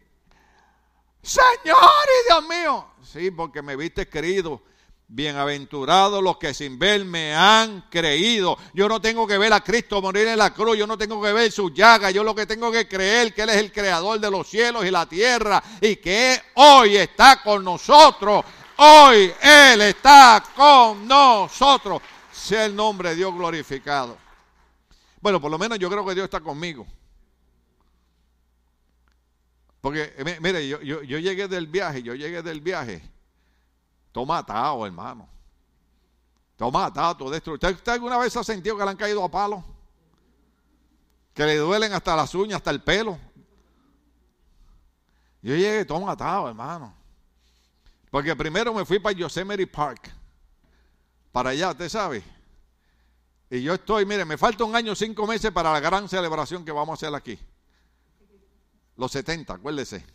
[1.23, 2.87] Señor y Dios mío.
[3.03, 4.61] Sí, porque me viste querido.
[5.07, 8.57] Bienaventurados los que sin ver me han creído.
[8.73, 11.31] Yo no tengo que ver a Cristo morir en la cruz, yo no tengo que
[11.31, 14.31] ver su llaga, yo lo que tengo que creer que Él es el creador de
[14.31, 18.45] los cielos y la tierra y que hoy está con nosotros
[18.77, 22.01] Hoy Él está con nosotros.
[22.31, 24.17] Sea el nombre de Dios glorificado.
[25.21, 26.85] Bueno, por lo menos yo creo que Dios está conmigo.
[29.81, 33.01] Porque, mire, yo, llegué del viaje, yo llegué del viaje.
[34.11, 35.29] Toma atado, hermano.
[36.55, 37.69] Toma atado, destruido.
[37.69, 39.63] ¿Usted, alguna vez ha sentido que le han caído a palo?
[41.33, 43.17] Que le duelen hasta las uñas, hasta el pelo.
[45.41, 47.04] Yo llegué todo atado, hermano.
[48.15, 50.09] Porque primero me fui para Yosemite Park.
[51.33, 52.23] Para allá, usted sabe.
[53.49, 56.71] Y yo estoy, mire, me falta un año, cinco meses para la gran celebración que
[56.71, 57.37] vamos a hacer aquí.
[58.95, 60.05] Los 70, acuérdese.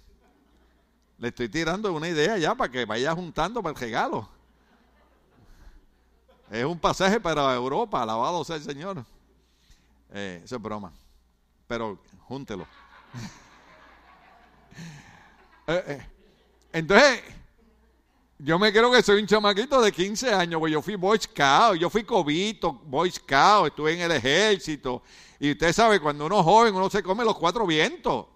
[1.19, 4.27] Le estoy tirando una idea ya para que vaya juntando para el regalo.
[6.51, 9.05] Es un pasaje para Europa, alabado sea el Señor.
[10.09, 10.91] Eh, eso es broma.
[11.67, 12.67] Pero júntelo.
[15.67, 16.07] Eh, eh.
[16.73, 17.23] Entonces,
[18.43, 21.79] yo me creo que soy un chamaquito de 15 años, pues yo fui Boy Scout,
[21.79, 25.03] yo fui cobito, Boy Scout, estuve en el ejército.
[25.39, 28.27] Y usted sabe, cuando uno es joven, uno se come los cuatro vientos.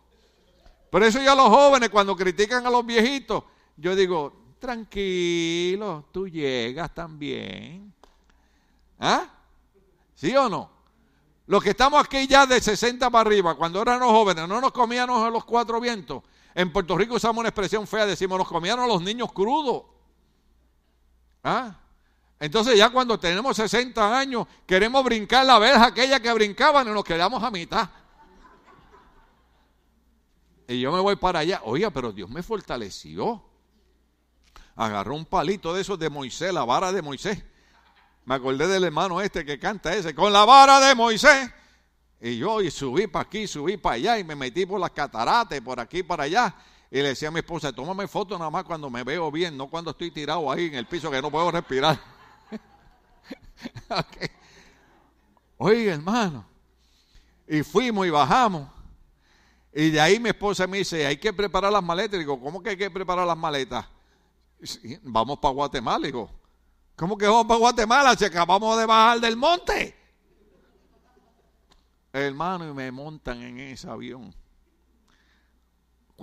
[0.91, 3.45] Por eso ya los jóvenes, cuando critican a los viejitos,
[3.77, 7.93] yo digo, tranquilo, tú llegas también.
[8.99, 9.27] ¿Ah?
[10.15, 10.71] ¿Sí o no?
[11.47, 15.27] Los que estamos aquí ya de 60 para arriba, cuando éramos jóvenes, no nos comíamos
[15.27, 16.23] a los cuatro vientos.
[16.55, 19.94] En Puerto Rico usamos una expresión fea, decimos, nos comían a los niños crudos.
[21.45, 21.77] ¿Ah?
[22.41, 27.05] Entonces ya cuando tenemos 60 años queremos brincar la verja aquella que brincaban y nos
[27.05, 27.89] quedamos a mitad.
[30.67, 31.61] Y yo me voy para allá.
[31.65, 33.45] Oiga, pero Dios me fortaleció.
[34.75, 37.45] Agarró un palito de esos de Moisés, la vara de Moisés.
[38.25, 41.51] Me acordé del hermano este que canta ese, con la vara de Moisés.
[42.21, 45.61] Y yo y subí para aquí, subí para allá y me metí por las cataratas,
[45.61, 46.55] por aquí, para allá.
[46.95, 49.69] Y le decía a mi esposa, tómame foto nada más cuando me veo bien, no
[49.69, 52.01] cuando estoy tirado ahí en el piso que no puedo respirar.
[55.59, 56.47] Oye, hermano.
[57.49, 58.69] Y fuimos y bajamos.
[59.73, 62.15] Y de ahí mi esposa me dice, hay que preparar las maletas.
[62.15, 63.85] Y digo, ¿cómo que hay que preparar las maletas?
[65.03, 66.07] vamos para Guatemala.
[66.07, 66.31] Digo,
[66.95, 69.97] ¿cómo que vamos para Guatemala si acabamos de bajar del monte?
[72.13, 74.33] Hermano, y me montan en ese avión.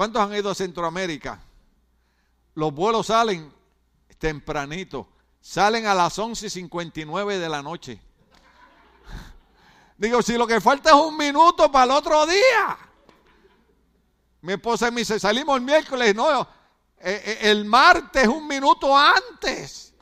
[0.01, 1.39] ¿Cuántos han ido a Centroamérica?
[2.55, 3.53] Los vuelos salen
[4.17, 5.07] tempranito.
[5.39, 8.01] Salen a las 11.59 de la noche.
[9.99, 12.79] Digo, si lo que falta es un minuto para el otro día.
[14.41, 16.15] Mi esposa me dice, salimos el miércoles.
[16.15, 16.47] No, eh,
[16.97, 19.93] eh, el martes un minuto antes.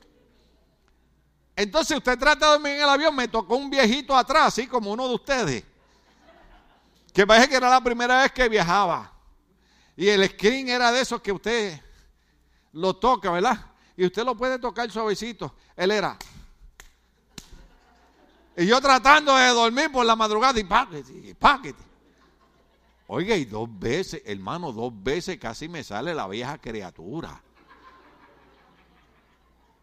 [1.58, 4.94] Entonces usted trata de dormir en el avión, me tocó un viejito atrás, así como
[4.94, 5.66] uno de ustedes.
[7.14, 9.19] Que parece que era la primera vez que viajaba.
[10.00, 11.78] Y el screen era de esos que usted
[12.72, 13.66] lo toca, ¿verdad?
[13.98, 15.54] Y usted lo puede tocar suavecito.
[15.76, 16.18] Él era.
[18.56, 21.84] Y yo tratando de dormir por la madrugada y páquete, páquete.
[23.08, 27.44] Oiga, y dos veces, hermano, dos veces casi me sale la vieja criatura.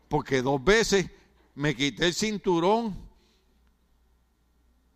[0.08, 1.10] Porque dos veces
[1.54, 3.05] me quité el cinturón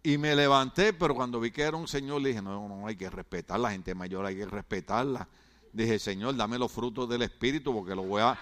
[0.03, 2.97] y me levanté, pero cuando vi que era un señor, le dije, no, no, hay
[2.97, 5.29] que respetar la gente mayor, hay que respetarla.
[5.73, 8.39] Dije, Señor, dame los frutos del Espíritu porque lo voy a...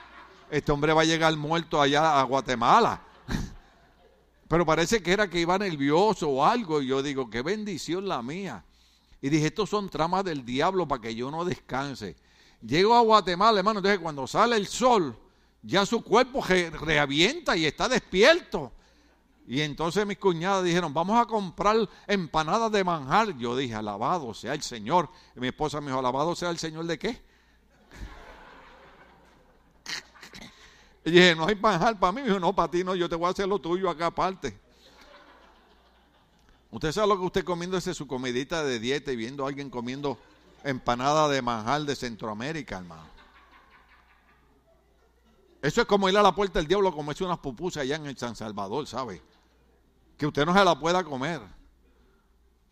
[0.51, 3.03] Este hombre va a llegar muerto allá a Guatemala.
[4.49, 6.81] Pero parece que era que iba nervioso o algo.
[6.81, 8.65] Y yo digo, qué bendición la mía.
[9.21, 12.17] Y dije, estos son tramas del diablo para que yo no descanse.
[12.63, 13.81] Llego a Guatemala, hermano.
[13.81, 15.15] Entonces, cuando sale el sol,
[15.63, 18.73] ya su cuerpo reavienta y está despierto.
[19.51, 21.75] Y entonces mis cuñadas dijeron, vamos a comprar
[22.07, 23.35] empanadas de manjar.
[23.39, 25.09] Yo dije, alabado sea el Señor.
[25.35, 27.23] Y mi esposa me dijo, alabado sea el Señor de qué?
[31.03, 32.21] Y dije, no hay manjar para mí.
[32.21, 34.61] Me dijo, no, para ti no, yo te voy a hacer lo tuyo acá aparte.
[36.71, 39.71] Usted sabe lo que usted comiendo ese su comidita de dieta y viendo a alguien
[39.71, 40.19] comiendo
[40.63, 43.09] empanada de manjar de Centroamérica, hermano.
[45.63, 48.05] Eso es como ir a la puerta del diablo como es unas pupusas allá en
[48.05, 49.23] el San Salvador, ¿sabe?
[50.19, 51.41] Que usted no se la pueda comer.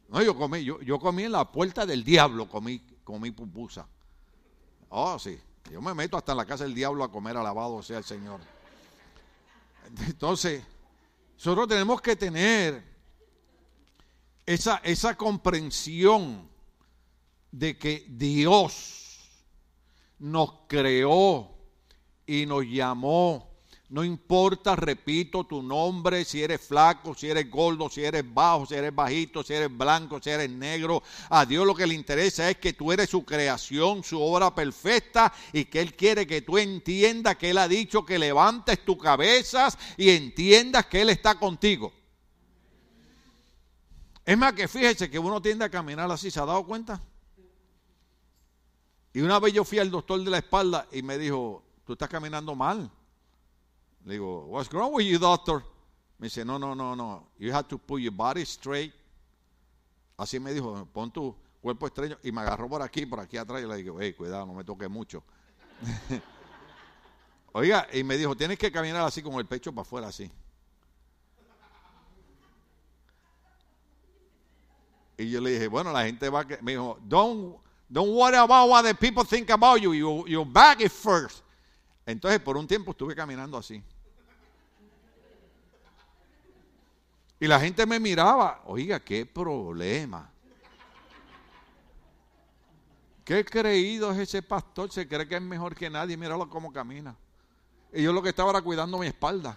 [0.08, 3.88] No, yo comí, yo, yo comí en la puerta del diablo, comí, comí pupusa.
[4.88, 5.38] Oh, sí.
[5.70, 8.40] Yo me meto hasta en la casa del diablo a comer, alabado sea el Señor.
[10.06, 10.62] Entonces,
[11.36, 12.82] nosotros tenemos que tener
[14.44, 16.48] esa, esa comprensión
[17.50, 19.28] de que Dios
[20.18, 21.50] nos creó
[22.26, 23.45] y nos llamó
[23.88, 28.74] no importa, repito, tu nombre, si eres flaco, si eres gordo, si eres bajo, si
[28.74, 31.04] eres bajito, si eres blanco, si eres negro.
[31.30, 35.32] A Dios lo que le interesa es que tú eres su creación, su obra perfecta
[35.52, 39.78] y que Él quiere que tú entiendas que Él ha dicho que levantes tu cabezas
[39.96, 41.92] y entiendas que Él está contigo.
[44.24, 47.00] Es más que fíjese que uno tiende a caminar así, ¿se ha dado cuenta?
[49.14, 52.08] Y una vez yo fui al doctor de la espalda y me dijo, tú estás
[52.08, 52.90] caminando mal.
[54.06, 55.64] Le digo, what's wrong with you, doctor?
[56.20, 57.26] Me dice, no, no, no, no.
[57.38, 58.92] You have to put your body straight.
[60.16, 62.16] Así me dijo, pon tu cuerpo estrecho.
[62.22, 63.60] Y me agarró por aquí, por aquí atrás.
[63.62, 65.24] Y le digo, hey, cuidado, no me toque mucho.
[67.52, 70.30] Oiga, y me dijo, tienes que caminar así con el pecho para afuera, así.
[75.18, 76.62] Y yo le dije, bueno, la gente va que.
[76.62, 77.56] Me dijo, don't,
[77.88, 79.92] don't worry about what the people think about you.
[79.92, 81.42] Your, your back is first.
[82.06, 83.82] Entonces, por un tiempo estuve caminando así.
[87.38, 90.30] Y la gente me miraba, oiga, qué problema.
[93.24, 97.16] Qué creído es ese pastor, se cree que es mejor que nadie, míralo cómo camina.
[97.92, 99.56] Y yo lo que estaba era cuidando mi espalda.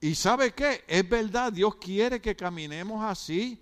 [0.00, 3.60] Y sabe qué, es verdad, Dios quiere que caminemos así.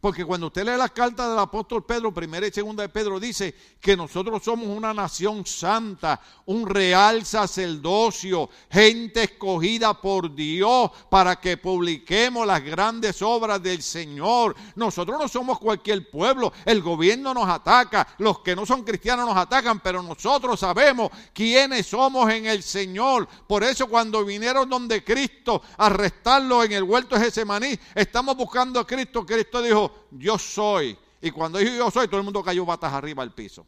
[0.00, 3.54] Porque cuando usted lee las cartas del apóstol Pedro, primera y segunda de Pedro, dice
[3.78, 11.58] que nosotros somos una nación santa, un real sacerdocio, gente escogida por Dios para que
[11.58, 14.56] publiquemos las grandes obras del Señor.
[14.74, 19.36] Nosotros no somos cualquier pueblo, el gobierno nos ataca, los que no son cristianos nos
[19.36, 23.28] atacan, pero nosotros sabemos quiénes somos en el Señor.
[23.46, 28.80] Por eso cuando vinieron donde Cristo a arrestarlo en el huerto de Getsemaní, estamos buscando
[28.80, 29.26] a Cristo.
[29.26, 30.96] Cristo dijo, yo soy.
[31.20, 33.66] Y cuando dijo yo soy, todo el mundo cayó batas arriba al piso.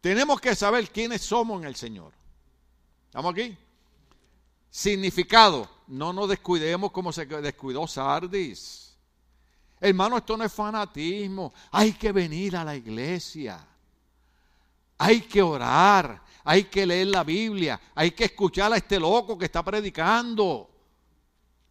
[0.00, 2.12] Tenemos que saber quiénes somos en el Señor.
[3.06, 3.56] ¿Estamos aquí?
[4.68, 5.68] Significado.
[5.86, 8.96] No nos descuidemos como se descuidó Sardis.
[9.80, 11.52] Hermano, esto no es fanatismo.
[11.70, 13.64] Hay que venir a la iglesia.
[14.98, 16.22] Hay que orar.
[16.44, 17.80] Hay que leer la Biblia.
[17.94, 20.71] Hay que escuchar a este loco que está predicando.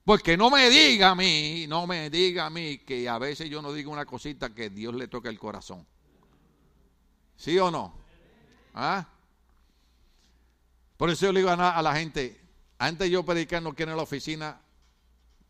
[0.04, 3.62] Porque no me diga a mí, no me diga a mí que a veces yo
[3.62, 5.86] no digo una cosita que Dios le toque el corazón.
[7.38, 7.94] ¿Sí o no?
[8.74, 9.08] ¿Ah?
[10.98, 12.40] Por eso yo le digo a, la gente,
[12.80, 14.60] antes yo predicar no quiero en la oficina,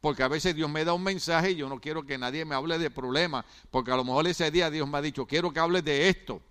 [0.02, 2.56] porque a veces Dios me da un mensaje y yo no quiero que nadie me
[2.56, 5.60] hable de problemas, porque a lo mejor ese día Dios me ha dicho, quiero que
[5.60, 6.42] hables de esto.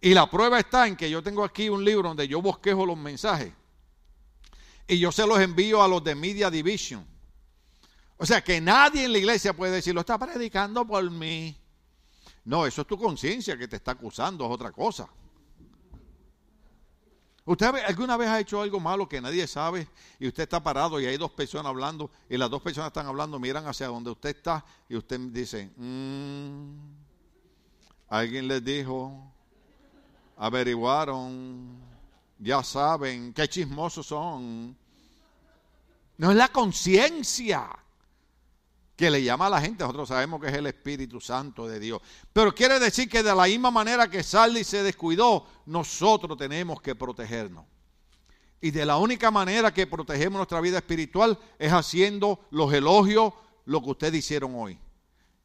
[0.00, 2.96] Y la prueba está en que yo tengo aquí un libro donde yo bosquejo los
[2.96, 3.52] mensajes
[4.86, 7.06] y yo se los envío a los de Media Division.
[8.16, 11.56] O sea que nadie en la iglesia puede decir, lo está predicando por mí.
[12.44, 15.08] No, eso es tu conciencia que te está acusando, es otra cosa.
[17.46, 19.86] ¿Usted alguna vez ha hecho algo malo que nadie sabe
[20.18, 23.38] y usted está parado y hay dos personas hablando y las dos personas están hablando,
[23.38, 26.78] miran hacia donde usted está y usted dice, mm,
[28.08, 29.30] alguien les dijo,
[30.36, 31.82] averiguaron,
[32.38, 34.76] Ya saben qué chismosos son.
[36.16, 37.68] No es la conciencia
[38.96, 39.82] que le llama a la gente.
[39.82, 42.00] Nosotros sabemos que es el Espíritu Santo de Dios.
[42.32, 46.94] Pero quiere decir que de la misma manera que Saldi se descuidó, nosotros tenemos que
[46.94, 47.64] protegernos.
[48.60, 53.32] Y de la única manera que protegemos nuestra vida espiritual es haciendo los elogios,
[53.66, 54.78] lo que ustedes hicieron hoy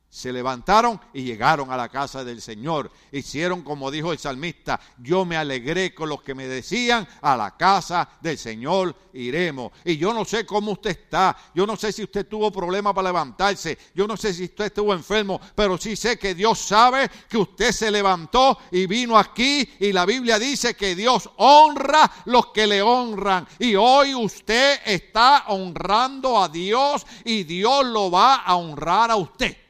[0.09, 2.91] se levantaron y llegaron a la casa del Señor.
[3.11, 7.55] Hicieron como dijo el salmista, yo me alegré con los que me decían, a la
[7.55, 9.71] casa del Señor iremos.
[9.85, 13.09] Y yo no sé cómo usted está, yo no sé si usted tuvo problemas para
[13.09, 17.37] levantarse, yo no sé si usted estuvo enfermo, pero sí sé que Dios sabe que
[17.37, 22.65] usted se levantó y vino aquí y la Biblia dice que Dios honra los que
[22.65, 23.47] le honran.
[23.59, 29.68] Y hoy usted está honrando a Dios y Dios lo va a honrar a usted.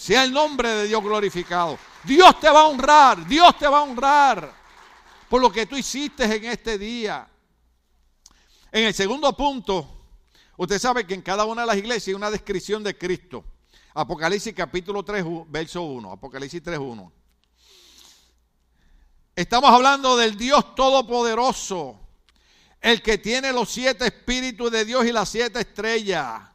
[0.00, 1.78] Sea el nombre de Dios glorificado.
[2.04, 4.50] Dios te va a honrar, Dios te va a honrar
[5.28, 7.28] por lo que tú hiciste en este día.
[8.72, 10.06] En el segundo punto,
[10.56, 13.44] usted sabe que en cada una de las iglesias hay una descripción de Cristo.
[13.92, 16.12] Apocalipsis capítulo 3, verso 1.
[16.12, 17.12] Apocalipsis 3, 1.
[19.36, 22.00] Estamos hablando del Dios Todopoderoso,
[22.80, 26.49] el que tiene los siete espíritus de Dios y las siete estrellas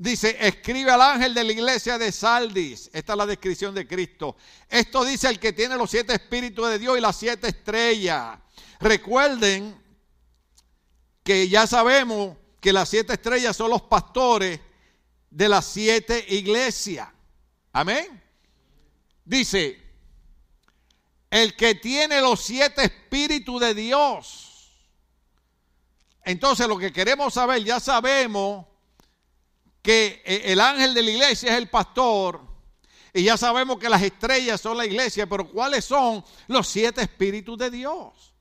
[0.00, 2.88] dice, escribe al ángel de la iglesia de Saldis.
[2.94, 4.34] Esta es la descripción de Cristo.
[4.66, 8.38] Esto dice el que tiene los siete espíritus de Dios y las siete estrellas.
[8.80, 9.78] Recuerden
[11.22, 14.58] que ya sabemos que las siete estrellas son los pastores
[15.28, 17.06] de las siete iglesias.
[17.70, 18.22] Amén.
[19.22, 19.78] Dice,
[21.28, 24.80] el que tiene los siete espíritus de Dios.
[26.24, 28.69] Entonces lo que queremos saber, ya sabemos
[29.82, 32.40] que eh, el ángel de la iglesia es el pastor.
[33.12, 37.58] Y ya sabemos que las estrellas son la iglesia, pero ¿cuáles son los siete espíritus
[37.58, 38.34] de Dios?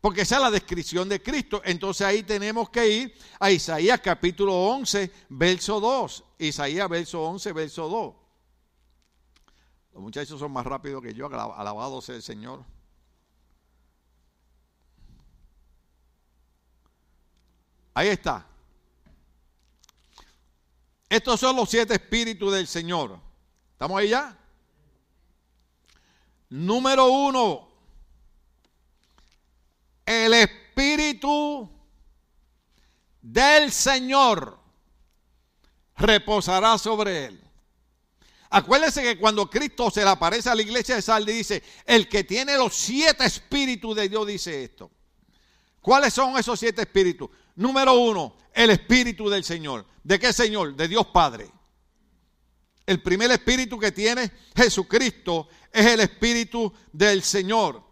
[0.00, 1.62] Porque esa es la descripción de Cristo.
[1.64, 6.24] Entonces ahí tenemos que ir a Isaías capítulo 11, verso 2.
[6.38, 8.14] Isaías verso 11, verso 2.
[9.94, 12.64] Los muchachos son más rápidos que yo, alabado sea el Señor.
[17.94, 18.46] Ahí está.
[21.08, 23.18] Estos son los siete espíritus del Señor.
[23.72, 24.36] ¿Estamos ahí ya?
[26.48, 27.68] Número uno,
[30.06, 31.70] el espíritu
[33.20, 34.58] del Señor
[35.96, 37.40] reposará sobre él.
[38.50, 42.22] Acuérdense que cuando Cristo se le aparece a la iglesia de Saldi dice, el que
[42.22, 44.90] tiene los siete espíritus de Dios dice esto.
[45.80, 47.28] ¿Cuáles son esos siete espíritus?
[47.56, 49.86] Número uno, el espíritu del Señor.
[50.02, 50.74] ¿De qué Señor?
[50.74, 51.50] De Dios Padre.
[52.86, 57.82] El primer espíritu que tiene Jesucristo es el espíritu del Señor.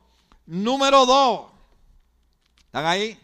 [0.46, 1.50] Número dos,
[2.66, 3.18] ¿están ahí?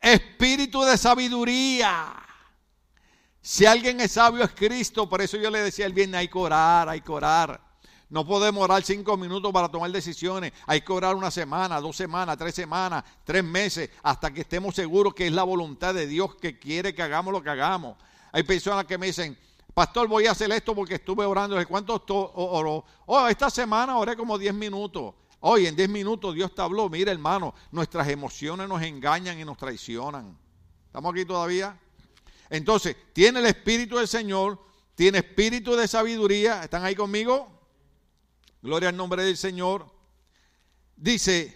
[0.00, 2.14] Espíritu de sabiduría.
[3.40, 6.38] Si alguien es sabio es Cristo, por eso yo le decía el viernes, hay que
[6.38, 7.63] orar, hay que orar.
[8.14, 10.52] No podemos orar cinco minutos para tomar decisiones.
[10.68, 15.12] Hay que orar una semana, dos semanas, tres semanas, tres meses, hasta que estemos seguros
[15.14, 17.96] que es la voluntad de Dios que quiere que hagamos lo que hagamos.
[18.30, 19.36] Hay personas que me dicen,
[19.74, 21.56] pastor, voy a hacer esto porque estuve orando.
[21.66, 22.84] ¿Cuánto oró?
[23.06, 25.12] Oh, esta semana oré como diez minutos.
[25.40, 26.88] Hoy en diez minutos Dios te habló.
[26.88, 30.38] Mira, hermano, nuestras emociones nos engañan y nos traicionan.
[30.86, 31.76] ¿Estamos aquí todavía?
[32.48, 34.60] Entonces, tiene el Espíritu del Señor,
[34.94, 36.62] tiene espíritu de sabiduría.
[36.62, 37.54] ¿Están ahí conmigo?
[38.64, 39.84] Gloria al nombre del Señor.
[40.96, 41.54] Dice,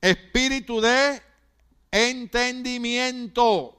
[0.00, 1.20] espíritu de
[1.90, 3.74] entendimiento.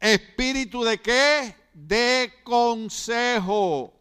[0.00, 1.54] Espíritu de qué?
[1.74, 3.92] De consejo.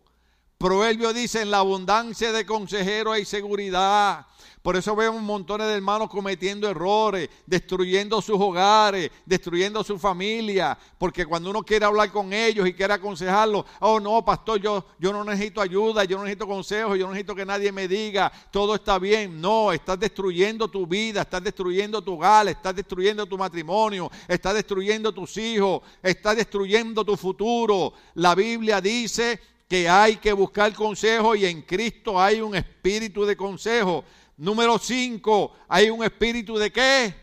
[0.57, 4.25] Proverbio dice, en la abundancia de consejeros hay seguridad.
[4.61, 11.25] Por eso vemos montones de hermanos cometiendo errores, destruyendo sus hogares, destruyendo su familia, porque
[11.25, 15.61] cuando uno quiere hablar con ellos y quiere aconsejarlos, oh no, pastor, yo, no necesito
[15.61, 19.41] ayuda, yo no necesito consejo, yo no necesito que nadie me diga, todo está bien.
[19.41, 25.11] No, estás destruyendo tu vida, estás destruyendo tu hogar, estás destruyendo tu matrimonio, estás destruyendo
[25.11, 27.93] tus hijos, estás destruyendo tu futuro.
[28.13, 29.39] La Biblia dice
[29.71, 34.03] que hay que buscar consejo y en Cristo hay un espíritu de consejo.
[34.41, 37.13] Número 5, hay un espíritu de qué?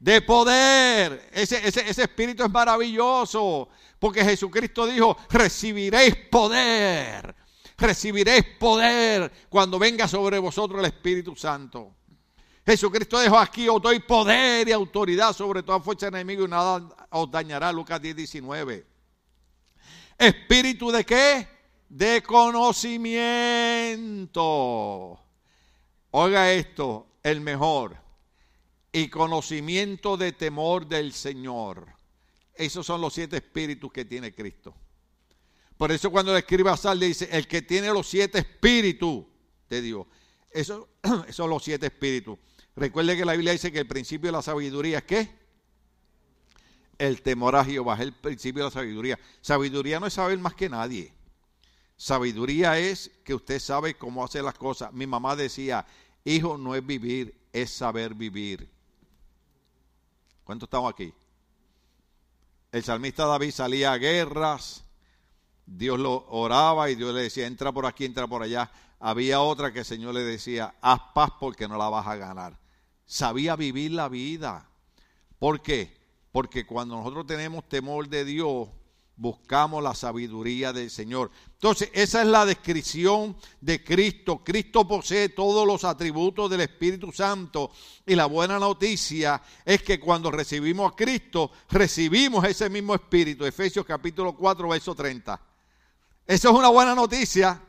[0.00, 1.30] De poder.
[1.32, 3.68] Ese, ese, ese espíritu es maravilloso.
[4.00, 7.36] Porque Jesucristo dijo, recibiréis poder.
[7.76, 11.94] Recibiréis poder cuando venga sobre vosotros el Espíritu Santo.
[12.66, 17.30] Jesucristo dijo aquí, os doy poder y autoridad sobre toda fuerza enemigo y nada os
[17.30, 17.70] dañará.
[17.70, 18.84] Lucas 10, 19.
[20.18, 21.46] Espíritu de qué?
[21.88, 25.20] De conocimiento.
[26.16, 27.96] Oiga esto, el mejor.
[28.92, 31.88] Y conocimiento de temor del Señor.
[32.54, 34.76] Esos son los siete espíritus que tiene Cristo.
[35.76, 39.24] Por eso cuando le escribe a Sal dice, el que tiene los siete espíritus
[39.68, 40.06] de Dios.
[40.52, 42.38] Eso, esos son los siete espíritus.
[42.76, 45.28] Recuerde que la Biblia dice que el principio de la sabiduría es qué?
[46.96, 49.18] El temor a Jehová es el principio de la sabiduría.
[49.40, 51.12] Sabiduría no es saber más que nadie.
[51.96, 54.92] Sabiduría es que usted sabe cómo hacer las cosas.
[54.92, 55.86] Mi mamá decía,
[56.24, 58.68] hijo no es vivir, es saber vivir.
[60.44, 61.12] ¿Cuántos estamos aquí?
[62.72, 64.84] El salmista David salía a guerras,
[65.66, 68.70] Dios lo oraba y Dios le decía, entra por aquí, entra por allá.
[68.98, 72.58] Había otra que el Señor le decía, haz paz porque no la vas a ganar.
[73.06, 74.68] Sabía vivir la vida.
[75.38, 75.96] ¿Por qué?
[76.32, 78.68] Porque cuando nosotros tenemos temor de Dios,
[79.16, 81.30] buscamos la sabiduría del Señor.
[81.52, 84.42] Entonces, esa es la descripción de Cristo.
[84.44, 87.70] Cristo posee todos los atributos del Espíritu Santo.
[88.04, 93.44] Y la buena noticia es que cuando recibimos a Cristo, recibimos ese mismo Espíritu.
[93.44, 95.40] Efesios capítulo 4, verso 30.
[96.26, 97.60] Eso es una buena noticia.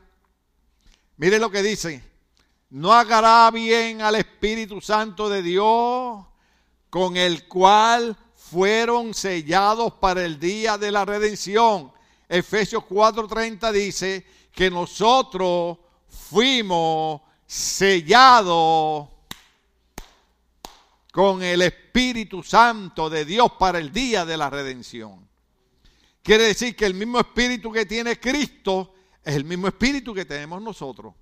[1.16, 2.02] Mire lo que dice.
[2.70, 6.26] No agará bien al Espíritu Santo de Dios,
[6.90, 8.16] con el cual
[8.50, 11.92] fueron sellados para el día de la redención.
[12.28, 15.78] Efesios 4:30 dice que nosotros
[16.08, 19.08] fuimos sellados
[21.12, 25.26] con el Espíritu Santo de Dios para el día de la redención.
[26.22, 28.94] Quiere decir que el mismo espíritu que tiene Cristo
[29.24, 31.14] es el mismo espíritu que tenemos nosotros.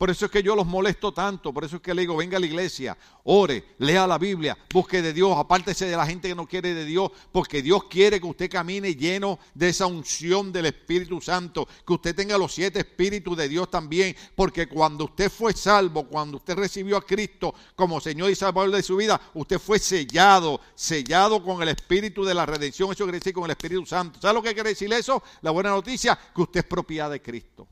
[0.00, 2.38] Por eso es que yo los molesto tanto, por eso es que le digo, venga
[2.38, 6.34] a la iglesia, ore, lea la Biblia, busque de Dios, apártese de la gente que
[6.34, 10.64] no quiere de Dios, porque Dios quiere que usted camine lleno de esa unción del
[10.64, 15.52] Espíritu Santo, que usted tenga los siete espíritus de Dios también, porque cuando usted fue
[15.52, 19.78] salvo, cuando usted recibió a Cristo como Señor y Salvador de su vida, usted fue
[19.78, 24.18] sellado, sellado con el Espíritu de la redención, eso quiere decir con el Espíritu Santo.
[24.18, 25.22] ¿Sabe lo que quiere decir eso?
[25.42, 27.68] La buena noticia, que usted es propiedad de Cristo.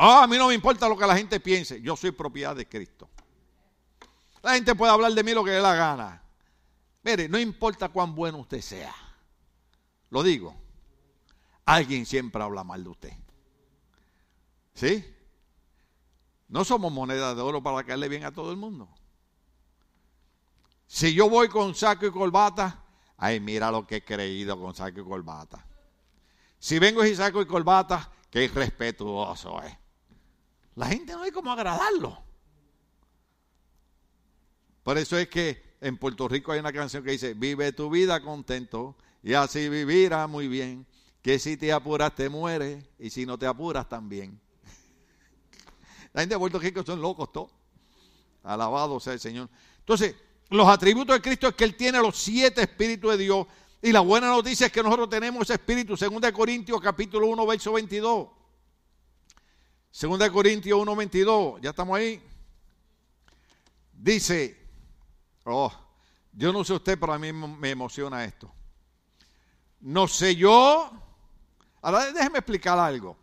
[0.00, 1.82] Ah, a mí no me importa lo que la gente piense.
[1.82, 3.10] Yo soy propiedad de Cristo.
[4.42, 6.22] La gente puede hablar de mí lo que le la gana.
[7.02, 8.94] Mire, no importa cuán bueno usted sea.
[10.10, 10.54] Lo digo.
[11.64, 13.12] Alguien siempre habla mal de usted.
[14.72, 15.04] ¿Sí?
[16.46, 18.88] No somos moneda de oro para caerle bien a todo el mundo.
[20.86, 22.84] Si yo voy con saco y corbata,
[23.16, 25.66] ay, mira lo que he creído con saco y corbata.
[26.60, 29.76] Si vengo sin saco y corbata, qué irrespetuoso es.
[30.78, 32.22] La gente no hay cómo agradarlo.
[34.84, 38.22] Por eso es que en Puerto Rico hay una canción que dice, vive tu vida
[38.22, 40.86] contento y así vivirá muy bien,
[41.20, 44.40] que si te apuras te mueres y si no te apuras también.
[46.12, 47.50] La gente de Puerto Rico son locos todos.
[48.44, 49.48] Alabado sea el Señor.
[49.80, 50.14] Entonces,
[50.48, 53.48] los atributos de Cristo es que Él tiene los siete espíritus de Dios.
[53.82, 55.96] Y la buena noticia es que nosotros tenemos ese espíritu.
[55.96, 58.37] 2 Corintios capítulo 1, verso 22.
[59.98, 62.22] Segunda Corintios 1:22, ya estamos ahí.
[63.92, 64.56] Dice,
[65.44, 65.72] oh,
[66.32, 68.48] yo no sé usted, pero a mí me emociona esto.
[69.80, 70.88] No sé yo.
[71.82, 73.16] Ahora déjeme explicar algo.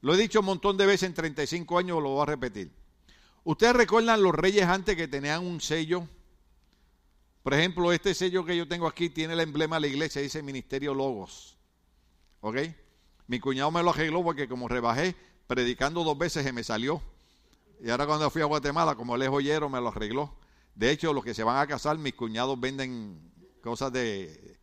[0.00, 2.72] Lo he dicho un montón de veces en 35 años, lo voy a repetir.
[3.44, 6.08] ¿Ustedes recuerdan los reyes antes que tenían un sello?
[7.44, 10.42] Por ejemplo, este sello que yo tengo aquí tiene el emblema de la iglesia, dice
[10.42, 11.56] Ministerio Logos.
[12.40, 12.56] ¿Ok?
[13.28, 15.14] Mi cuñado me lo arregló porque como rebajé,
[15.48, 17.02] predicando dos veces se me salió.
[17.80, 20.32] Y ahora cuando fui a Guatemala, como él es joyero, me lo arregló.
[20.76, 23.32] De hecho, los que se van a casar, mis cuñados venden
[23.62, 24.56] cosas de,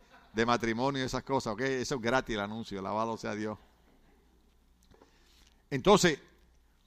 [0.45, 1.59] matrimonio y esas cosas.
[1.59, 3.57] Eso es gratis el anuncio, alabado sea Dios.
[5.71, 6.19] Entonces,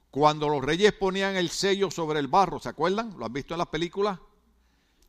[0.09, 3.15] cuando los reyes ponían el sello sobre el barro, ¿se acuerdan?
[3.19, 4.17] ¿Lo han visto en las películas?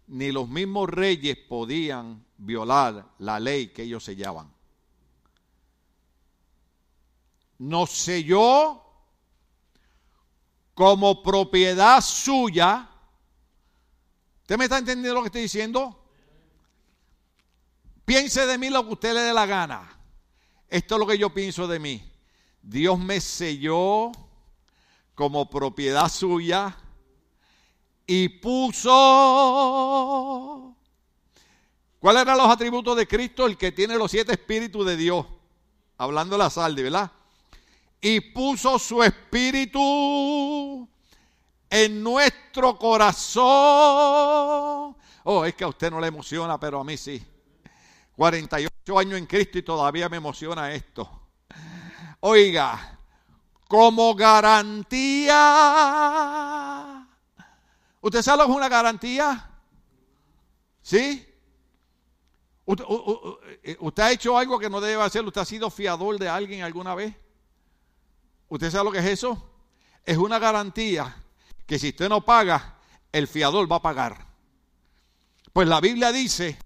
[0.08, 4.59] Ni los mismos reyes podían violar la ley que ellos sellaban
[7.60, 8.82] nos selló
[10.72, 12.88] como propiedad suya.
[14.40, 16.02] ¿Usted me está entendiendo lo que estoy diciendo?
[18.06, 19.94] Piense de mí lo que usted le dé la gana.
[20.68, 22.02] Esto es lo que yo pienso de mí.
[22.62, 24.10] Dios me selló
[25.14, 26.74] como propiedad suya
[28.06, 28.88] y puso...
[31.98, 33.44] ¿Cuáles eran los atributos de Cristo?
[33.44, 35.26] El que tiene los siete espíritus de Dios.
[35.98, 37.12] Hablando de la salde, ¿verdad?
[38.00, 40.88] Y puso su espíritu
[41.68, 43.44] en nuestro corazón.
[45.24, 47.22] Oh, es que a usted no le emociona, pero a mí sí.
[48.16, 51.28] 48 años en Cristo y todavía me emociona esto.
[52.20, 52.98] Oiga,
[53.68, 55.36] como garantía.
[58.00, 59.50] ¿Usted sabe lo que es una garantía?
[60.82, 61.26] ¿Sí?
[62.64, 62.84] ¿Usted,
[63.62, 65.24] eh, ¿Usted, ha hecho algo que no debe hacer?
[65.24, 67.14] ¿Usted ha sido fiador de alguien alguna vez?
[68.50, 69.48] ¿Usted sabe lo que es eso?
[70.04, 71.16] Es una garantía
[71.66, 72.78] que si usted no paga,
[73.12, 74.26] el fiador va a pagar.
[75.52, 76.58] Pues la Biblia dice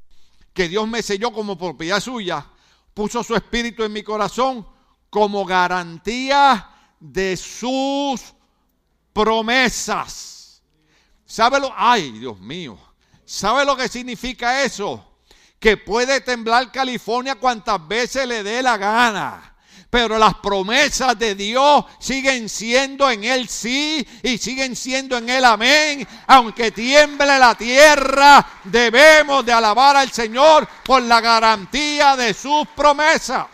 [0.55, 2.47] que Dios me selló como propiedad suya,
[2.95, 4.67] puso su espíritu en mi corazón
[5.11, 8.33] como garantía de sus
[9.13, 10.63] promesas.
[11.27, 11.71] ¿Sabe lo?
[11.77, 12.79] Ay, Dios mío.
[13.27, 15.19] ¿Sabe lo que significa eso?
[15.59, 19.54] Que puede temblar California cuantas veces le dé la gana
[19.95, 25.45] pero las promesas de Dios siguen siendo en Él sí y siguen siendo en Él
[25.45, 26.05] amén.
[26.27, 33.47] Aunque tiemble la tierra, debemos de alabar al Señor por la garantía de sus promesas.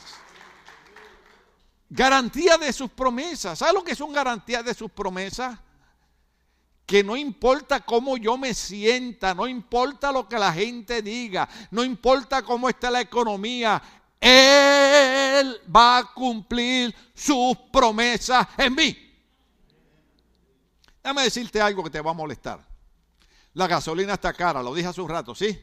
[1.90, 3.58] Garantía de sus promesas.
[3.58, 5.58] ¿Sabe lo que son garantías de sus promesas?
[6.86, 11.84] que no importa cómo yo me sienta, no importa lo que la gente diga, no
[11.84, 13.80] importa cómo está la economía,
[14.20, 14.69] él
[15.74, 18.96] va a cumplir sus promesas en mí.
[21.02, 22.66] Déjame decirte algo que te va a molestar.
[23.54, 25.58] La gasolina está cara, lo dije hace un rato, ¿sí?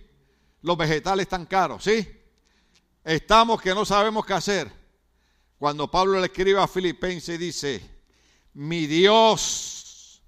[0.62, 2.08] Los vegetales están caros, ¿sí?
[3.04, 4.72] Estamos que no sabemos qué hacer.
[5.58, 7.82] Cuando Pablo le escribe a Filipenses dice,
[8.54, 10.22] mi Dios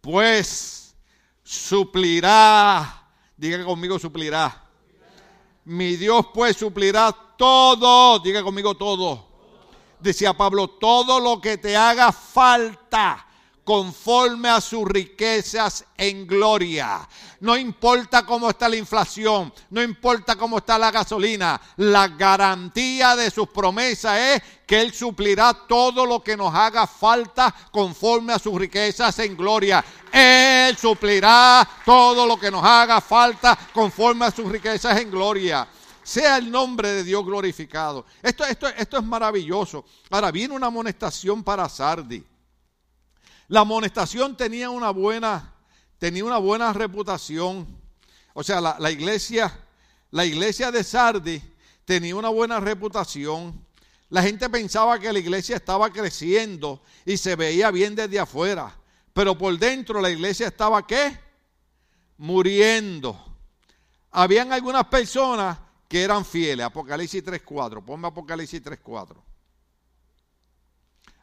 [0.00, 0.94] pues
[1.42, 4.64] suplirá, diga conmigo suplirá.
[5.64, 9.26] Mi Dios pues suplirá todo, diga conmigo todo.
[9.98, 13.26] Decía Pablo, todo lo que te haga falta
[13.64, 17.00] conforme a sus riquezas en gloria.
[17.40, 23.28] No importa cómo está la inflación, no importa cómo está la gasolina, la garantía de
[23.28, 28.54] sus promesas es que Él suplirá todo lo que nos haga falta conforme a sus
[28.54, 29.84] riquezas en gloria.
[30.12, 35.66] Él suplirá todo lo que nos haga falta conforme a sus riquezas en gloria.
[36.02, 38.04] Sea el nombre de Dios glorificado.
[38.22, 39.84] Esto, esto, esto es maravilloso.
[40.10, 42.24] Ahora viene una amonestación para Sardi.
[43.48, 45.54] La amonestación tenía una buena,
[45.98, 47.66] tenía una buena reputación.
[48.34, 49.56] O sea, la, la iglesia,
[50.10, 51.42] la iglesia de Sardi
[51.84, 53.64] tenía una buena reputación.
[54.08, 58.74] La gente pensaba que la iglesia estaba creciendo y se veía bien desde afuera.
[59.12, 61.18] Pero por dentro la iglesia estaba qué?
[62.18, 63.18] Muriendo.
[64.10, 65.58] Habían algunas personas
[65.92, 66.64] que eran fieles.
[66.64, 67.84] Apocalipsis 3.4.
[67.84, 69.14] Ponme Apocalipsis 3.4.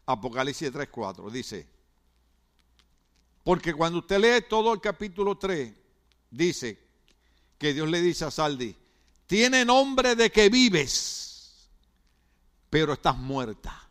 [0.06, 1.32] Apocalipsis 3.4.
[1.32, 1.68] Dice,
[3.44, 5.74] porque cuando usted lee todo el capítulo 3,
[6.30, 6.78] dice
[7.58, 8.76] que Dios le dice a Saldi,
[9.26, 11.68] tiene nombre de que vives,
[12.70, 13.90] pero estás muerta.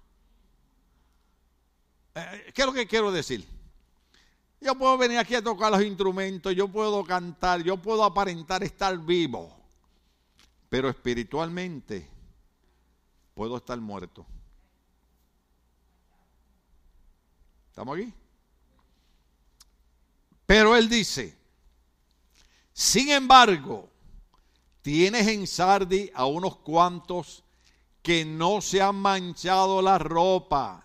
[2.15, 3.45] Eh, ¿Qué es lo que quiero decir?
[4.61, 8.97] Yo puedo venir aquí a tocar los instrumentos, yo puedo cantar, yo puedo aparentar estar
[8.97, 9.58] vivo
[10.69, 12.09] pero espiritualmente
[13.35, 14.27] puedo estar muerto.
[17.69, 18.13] ¿Estamos aquí?
[20.45, 21.37] Pero él dice,
[22.73, 23.89] sin embargo,
[24.83, 27.45] tienes en Sardi a unos cuantos
[28.03, 30.85] que no se han manchado la ropa.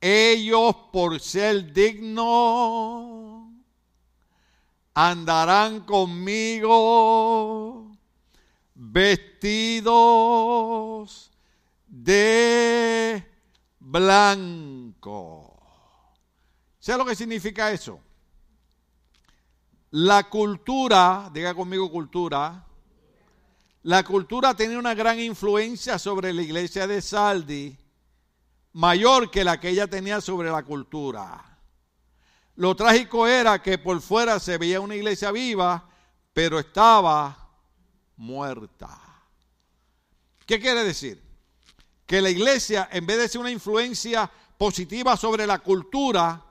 [0.00, 3.48] Ellos por ser dignos
[4.94, 6.70] andarán conmigo
[8.74, 9.92] vestidos
[11.86, 13.24] de
[13.78, 15.50] blanco.
[16.78, 18.00] ¿Sabes lo que significa eso?
[19.90, 22.66] La cultura, diga conmigo cultura,
[23.82, 27.76] la cultura tenía una gran influencia sobre la iglesia de Saldi,
[28.72, 31.58] mayor que la que ella tenía sobre la cultura.
[32.56, 35.88] Lo trágico era que por fuera se veía una iglesia viva,
[36.32, 37.43] pero estaba
[38.16, 39.00] muerta.
[40.46, 41.22] ¿Qué quiere decir?
[42.06, 46.44] Que la iglesia, en vez de ser una influencia positiva sobre la cultura,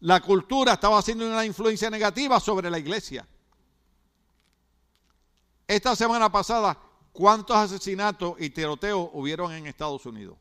[0.00, 3.26] la cultura estaba haciendo una influencia negativa sobre la iglesia.
[5.66, 6.78] Esta semana pasada,
[7.12, 10.36] ¿cuántos asesinatos y tiroteos hubieron en Estados Unidos?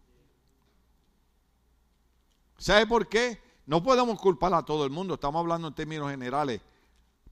[2.57, 3.41] ¿Sabe por qué?
[3.65, 6.61] No podemos culpar a todo el mundo, estamos hablando en términos generales,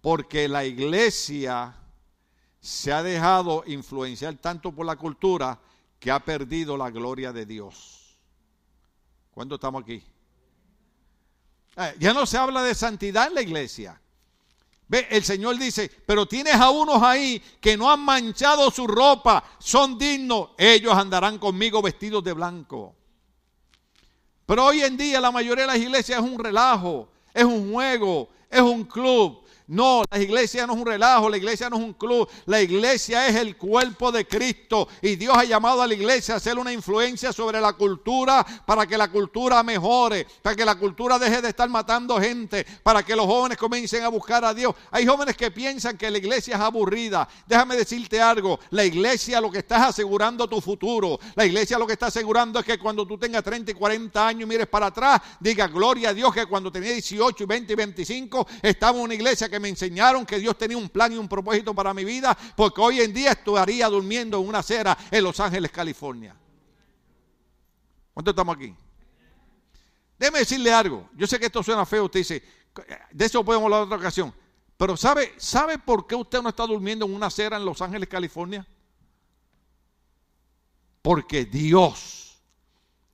[0.02, 1.76] porque la iglesia
[2.60, 5.60] se ha dejado influenciar tanto por la cultura
[6.00, 8.18] que ha perdido la gloria de Dios.
[9.32, 10.04] ¿Cuándo estamos aquí?
[11.78, 14.00] Eh, ya no se habla de santidad en la iglesia.
[14.88, 19.44] Ve, el Señor dice, pero tienes a unos ahí que no han manchado su ropa,
[19.60, 22.96] son dignos, ellos andarán conmigo vestidos de blanco.
[24.48, 28.30] Pero hoy en día la mayoría de las iglesias es un relajo, es un juego,
[28.50, 29.39] es un club.
[29.70, 33.28] No, la iglesia no es un relajo, la iglesia no es un club, la iglesia
[33.28, 36.74] es el cuerpo de Cristo y Dios ha llamado a la iglesia a hacer una
[36.74, 41.50] influencia sobre la cultura para que la cultura mejore, para que la cultura deje de
[41.50, 44.74] estar matando gente, para que los jóvenes comiencen a buscar a Dios.
[44.90, 47.30] Hay jóvenes que piensan que la iglesia es aburrida.
[47.46, 51.94] Déjame decirte algo, la iglesia lo que está asegurando tu futuro, la iglesia lo que
[51.94, 55.22] está asegurando es que cuando tú tengas 30 y 40 años y mires para atrás,
[55.40, 59.14] diga gloria a Dios que cuando tenía 18 y 20 y 25 estaba en una
[59.14, 62.38] iglesia que me enseñaron que Dios tenía un plan y un propósito para mi vida,
[62.56, 66.36] porque hoy en día estaría durmiendo en una acera en Los Ángeles, California.
[68.14, 68.76] ¿Cuánto estamos aquí?
[70.18, 71.10] Déjeme decirle algo.
[71.16, 72.44] Yo sé que esto suena feo, usted dice,
[73.12, 74.34] de eso podemos hablar en otra ocasión.
[74.78, 78.08] Pero ¿sabe, ¿sabe por qué usted no está durmiendo en una acera en Los Ángeles,
[78.08, 78.66] California?
[81.02, 82.42] Porque Dios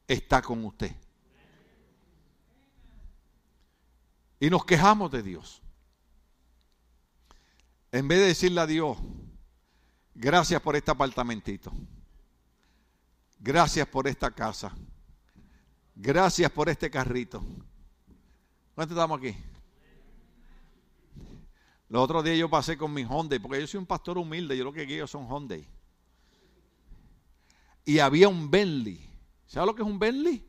[0.07, 0.95] está con usted.
[4.39, 5.61] Y nos quejamos de Dios.
[7.95, 8.97] En vez de decirle a Dios,
[10.13, 11.71] gracias por este apartamentito,
[13.39, 14.75] gracias por esta casa,
[15.95, 17.41] gracias por este carrito.
[18.73, 19.33] ¿Cuántos estamos aquí?
[21.87, 24.65] Los otros días yo pasé con mi Hyundai, porque yo soy un pastor humilde, yo
[24.65, 25.65] lo que quiero son Hyundai.
[27.85, 29.09] Y había un Bentley.
[29.47, 30.45] ¿Sabes lo que es un Bentley?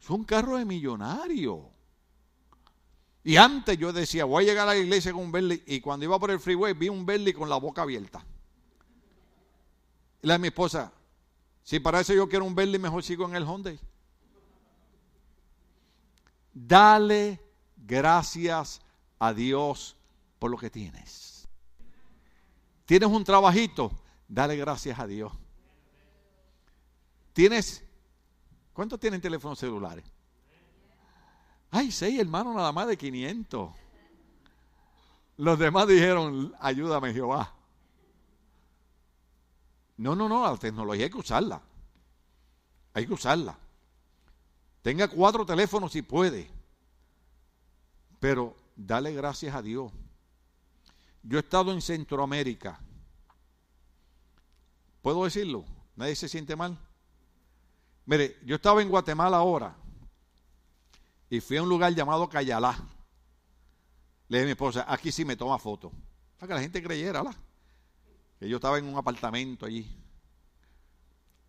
[0.00, 1.68] Es un carro de millonario.
[3.26, 5.60] Y antes yo decía, voy a llegar a la iglesia con un Bentley.
[5.66, 8.24] Y cuando iba por el freeway vi un Bentley con la boca abierta.
[10.22, 10.92] Y le dije a mi esposa,
[11.64, 13.80] si para eso yo quiero un Bentley, mejor sigo en el Hyundai.
[16.54, 17.40] Dale
[17.76, 18.80] gracias
[19.18, 19.96] a Dios
[20.38, 21.48] por lo que tienes.
[22.84, 23.90] Tienes un trabajito,
[24.28, 25.32] dale gracias a Dios.
[27.32, 27.82] Tienes,
[28.72, 30.04] ¿cuántos tienen teléfonos celulares?
[31.70, 33.70] Ay, seis hermanos nada más de 500.
[35.38, 37.52] Los demás dijeron, ayúdame Jehová.
[39.98, 41.60] No, no, no, la tecnología hay que usarla.
[42.94, 43.58] Hay que usarla.
[44.82, 46.48] Tenga cuatro teléfonos si puede.
[48.20, 49.92] Pero dale gracias a Dios.
[51.22, 52.80] Yo he estado en Centroamérica.
[55.02, 55.64] ¿Puedo decirlo?
[55.96, 56.78] ¿Nadie se siente mal?
[58.06, 59.76] Mire, yo estaba en Guatemala ahora
[61.28, 62.76] y fui a un lugar llamado Cayalá.
[64.28, 65.92] Le dije a mi esposa, aquí sí me toma foto.
[66.38, 67.24] Para que la gente creyera,
[68.38, 69.86] que yo estaba en un apartamento allí.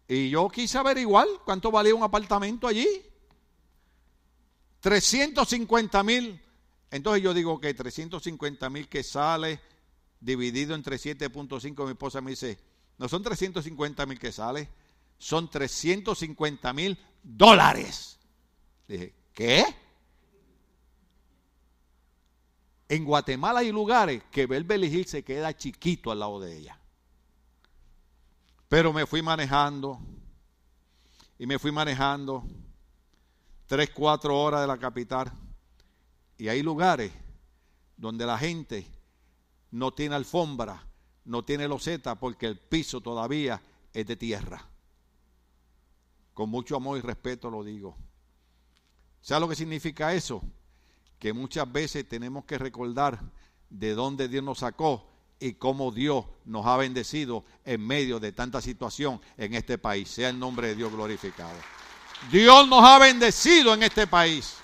[0.07, 2.87] Y yo quise averiguar cuánto valía un apartamento allí.
[4.79, 6.41] 350 mil.
[6.89, 9.59] Entonces yo digo que 350 mil que sale
[10.19, 12.57] dividido entre 7.5, mi esposa me dice,
[12.97, 14.69] no son 350 mil que sale,
[15.17, 18.17] son 350 mil dólares.
[18.87, 19.63] Dije, ¿Qué?
[22.89, 26.79] En Guatemala hay lugares que Beverly Hills se queda chiquito al lado de ella.
[28.67, 29.99] Pero me fui manejando
[31.37, 32.47] y me fui manejando
[33.67, 35.31] tres, cuatro horas de la capital.
[36.39, 37.11] Y hay lugares
[37.95, 38.87] donde la gente
[39.69, 40.83] no tiene alfombra,
[41.25, 43.61] no tiene loseta porque el piso todavía
[43.93, 44.67] es de tierra.
[46.33, 48.06] Con mucho amor y respeto lo digo.
[49.27, 50.41] ¿Sabes lo que significa eso?
[51.19, 53.19] Que muchas veces tenemos que recordar
[53.69, 55.05] de dónde Dios nos sacó
[55.37, 60.09] y cómo Dios nos ha bendecido en medio de tanta situación en este país.
[60.09, 61.57] Sea el nombre de Dios glorificado.
[62.31, 64.55] Dios nos ha bendecido en este país.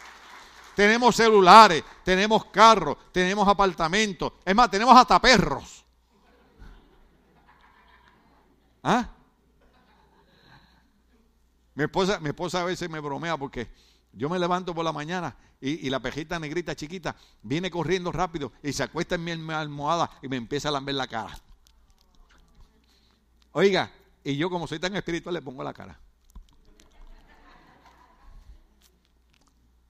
[0.78, 4.32] Tenemos celulares, tenemos carros, tenemos apartamentos.
[4.46, 5.84] Es más, tenemos hasta perros.
[8.82, 9.10] ¿Ah?
[11.76, 13.68] Mi esposa, mi esposa a veces me bromea porque
[14.14, 18.72] yo me levanto por la mañana y, la pejita negrita chiquita viene corriendo rápido y
[18.72, 21.36] se acuesta en mi almohada y me empieza a lamber la cara.
[23.54, 23.92] Oiga,
[24.24, 26.00] y yo como soy tan espiritual le pongo la cara.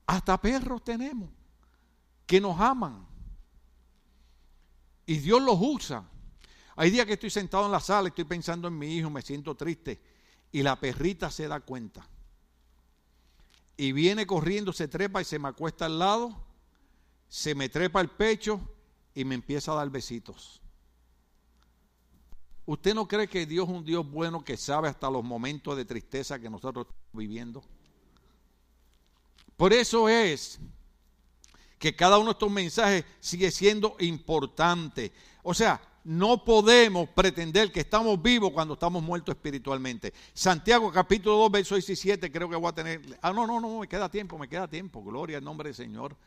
[0.06, 1.30] Hasta perros tenemos
[2.26, 3.06] que nos aman.
[5.06, 6.06] Y Dios los usa.
[6.78, 9.56] Hay días que estoy sentado en la sala estoy pensando en mi hijo, me siento
[9.56, 10.02] triste.
[10.52, 12.08] Y la perrita se da cuenta
[13.78, 16.36] y viene corriendo, se trepa y se me acuesta al lado,
[17.28, 18.62] se me trepa el pecho
[19.16, 20.62] y me empieza a dar besitos.
[22.66, 25.86] ¿Usted no cree que Dios es un Dios bueno que sabe hasta los momentos de
[25.86, 27.64] tristeza que nosotros estamos viviendo?
[29.58, 30.60] Por eso es
[31.78, 35.12] que cada uno de estos mensajes sigue siendo importante.
[35.42, 40.14] O sea, no podemos pretender que estamos vivos cuando estamos muertos espiritualmente.
[40.34, 43.02] Santiago capítulo 2, verso 17, creo que voy a tener...
[43.22, 45.02] Ah, no, no, no, me queda tiempo, me queda tiempo.
[45.02, 46.18] Gloria al nombre del Señor.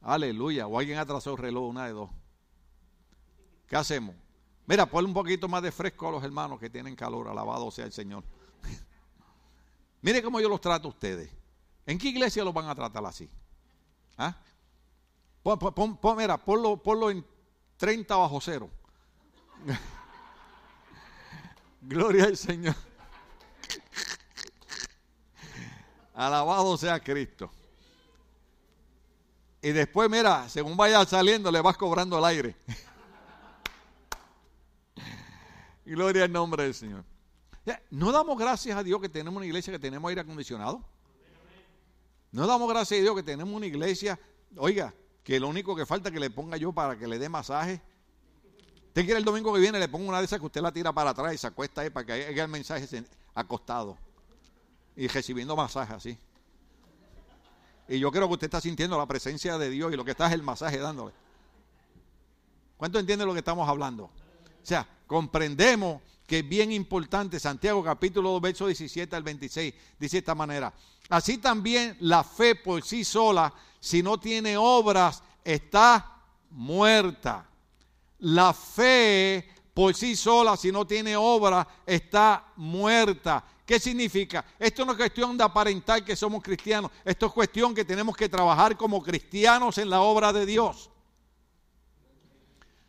[0.00, 0.68] Aleluya.
[0.68, 2.10] O alguien atrasó el reloj, una de dos.
[3.66, 4.14] ¿Qué hacemos?
[4.66, 7.26] Mira, ponle un poquito más de fresco a los hermanos que tienen calor.
[7.26, 8.22] Alabado sea el Señor.
[10.00, 11.28] Mire cómo yo los trato a ustedes.
[11.86, 13.28] ¿En qué iglesia los van a tratar así?
[14.16, 14.36] ¿Ah?
[16.16, 17.24] mira, ponlo, ponlo en
[17.78, 18.70] 30 bajo cero.
[21.82, 22.74] Gloria al Señor.
[26.14, 27.50] Alabado sea Cristo.
[29.62, 32.56] Y después, mira, según vaya saliendo, le vas cobrando el aire.
[35.84, 37.04] Gloria al nombre del Señor.
[37.90, 40.82] ¿No damos gracias a Dios que tenemos una iglesia que tenemos aire acondicionado?
[42.30, 44.18] ¿No damos gracias a Dios que tenemos una iglesia,
[44.56, 44.94] oiga,
[45.24, 47.80] que lo único que falta es que le ponga yo para que le dé masaje
[48.88, 50.92] Usted quiere el domingo que viene, le pongo una de esas que usted la tira
[50.92, 53.96] para atrás y se acuesta ahí para que haya el mensaje acostado
[54.96, 56.18] y recibiendo masaje así.
[57.88, 60.26] Y yo creo que usted está sintiendo la presencia de Dios y lo que está
[60.26, 61.12] es el masaje dándole.
[62.76, 64.04] ¿Cuánto entiende lo que estamos hablando?
[64.04, 64.10] O
[64.62, 70.18] sea, comprendemos que es bien importante, Santiago capítulo 2, verso 17 al 26, dice de
[70.18, 70.74] esta manera,
[71.08, 76.20] así también la fe por sí sola, si no tiene obras, está
[76.50, 77.47] muerta.
[78.20, 83.44] La fe por sí sola, si no tiene obra, está muerta.
[83.64, 84.44] ¿Qué significa?
[84.58, 86.90] Esto no es cuestión de aparentar que somos cristianos.
[87.04, 90.90] Esto es cuestión que tenemos que trabajar como cristianos en la obra de Dios.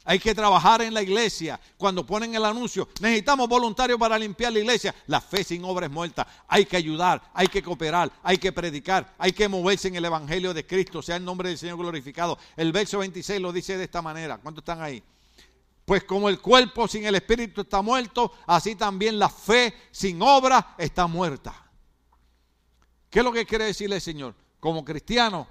[0.05, 1.59] Hay que trabajar en la iglesia.
[1.77, 4.95] Cuando ponen el anuncio, necesitamos voluntarios para limpiar la iglesia.
[5.05, 6.25] La fe sin obra es muerta.
[6.47, 10.55] Hay que ayudar, hay que cooperar, hay que predicar, hay que moverse en el Evangelio
[10.55, 11.03] de Cristo.
[11.03, 12.39] Sea el nombre del Señor glorificado.
[12.57, 14.39] El verso 26 lo dice de esta manera.
[14.39, 15.03] ¿Cuántos están ahí?
[15.89, 20.75] Pues como el cuerpo sin el espíritu está muerto, así también la fe sin obra
[20.77, 21.67] está muerta.
[23.09, 24.35] ¿Qué es lo que quiere decirle el Señor?
[24.59, 25.47] Como cristianos,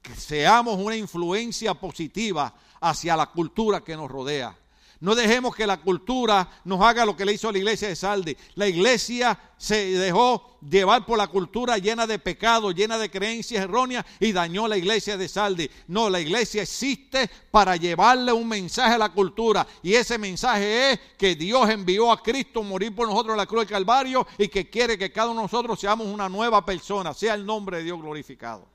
[0.00, 4.56] que seamos una influencia positiva hacia la cultura que nos rodea.
[5.00, 7.94] No dejemos que la cultura nos haga lo que le hizo a la iglesia de
[7.94, 8.36] Saldi.
[8.56, 14.04] La iglesia se dejó llevar por la cultura llena de pecado, llena de creencias erróneas
[14.18, 15.70] y dañó la iglesia de Saldi.
[15.86, 21.00] No, la iglesia existe para llevarle un mensaje a la cultura y ese mensaje es
[21.16, 24.68] que Dios envió a Cristo morir por nosotros en la cruz del Calvario y que
[24.68, 28.00] quiere que cada uno de nosotros seamos una nueva persona, sea el nombre de Dios
[28.00, 28.66] glorificado.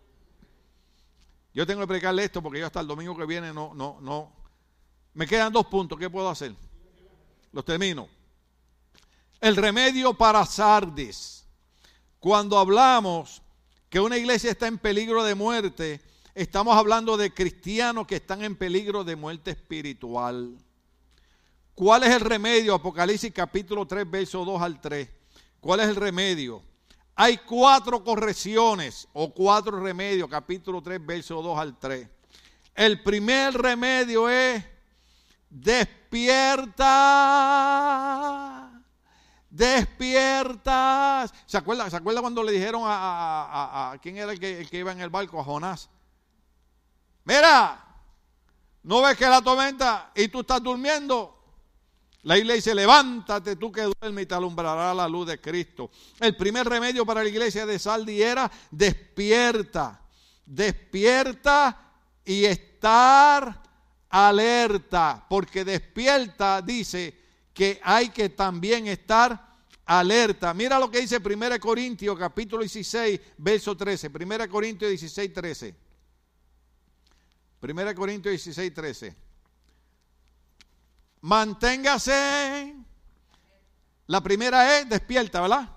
[1.53, 4.42] Yo tengo que explicarle esto porque yo hasta el domingo que viene no, no, no,
[5.13, 5.97] me quedan dos puntos.
[5.99, 6.55] ¿Qué puedo hacer?
[7.51, 8.07] Los termino.
[9.39, 11.45] El remedio para Sardis.
[12.19, 13.41] Cuando hablamos
[13.89, 16.01] que una iglesia está en peligro de muerte,
[16.33, 20.57] estamos hablando de cristianos que están en peligro de muerte espiritual.
[21.75, 22.75] ¿Cuál es el remedio?
[22.75, 25.09] Apocalipsis capítulo 3, verso 2 al 3.
[25.59, 26.61] ¿Cuál es el remedio?
[27.15, 32.07] Hay cuatro correcciones o cuatro remedios, capítulo 3, verso 2 al 3.
[32.75, 34.63] El primer remedio es
[35.53, 36.81] despierta,
[39.49, 41.25] despierta.
[41.45, 45.09] ¿Se acuerda, ¿Se acuerda cuando le dijeron a, quién era el que, iba en el
[45.11, 45.39] barco?
[45.39, 45.89] A Jonás.
[47.25, 47.85] Mira,
[48.81, 51.39] ¿no ves que la tormenta y tú estás durmiendo?
[52.23, 55.91] La iglesia dice, levántate tú que duermes y te alumbrará la luz de Cristo.
[56.19, 60.01] El primer remedio para la iglesia de Saldi era despierta,
[60.45, 61.91] despierta
[62.25, 63.62] y estar
[64.13, 67.17] alerta, porque despierta dice
[67.51, 69.53] que hay que también estar
[69.85, 70.53] alerta.
[70.53, 74.11] Mira lo que dice 1 Corintios capítulo 16, verso 13.
[74.13, 75.75] 1 Corintios 16, 13.
[77.59, 79.15] 1 Corintios 16, 13.
[81.21, 82.75] Manténgase.
[84.05, 85.71] La primera es despierta, ¿verdad?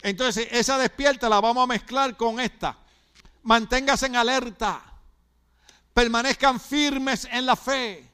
[0.00, 2.78] Entonces, esa despierta la vamos a mezclar con esta.
[3.42, 4.89] Manténgase en alerta
[5.92, 8.08] permanezcan firmes en la fe,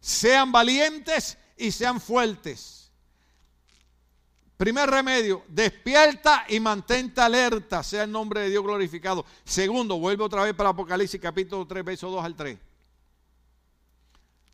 [0.00, 2.90] sean valientes y sean fuertes.
[4.56, 9.24] Primer remedio, despierta y mantente alerta, sea el nombre de Dios glorificado.
[9.44, 12.58] Segundo, vuelve otra vez para Apocalipsis capítulo 3, verso 2 al 3.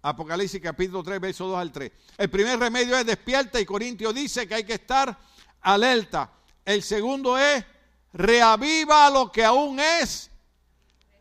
[0.02, 1.90] Apocalipsis capítulo 3, verso 2 al 3.
[2.18, 5.18] El primer remedio es despierta y Corintio dice que hay que estar
[5.62, 6.30] alerta.
[6.66, 7.64] El segundo es
[8.12, 10.30] reaviva lo que aún es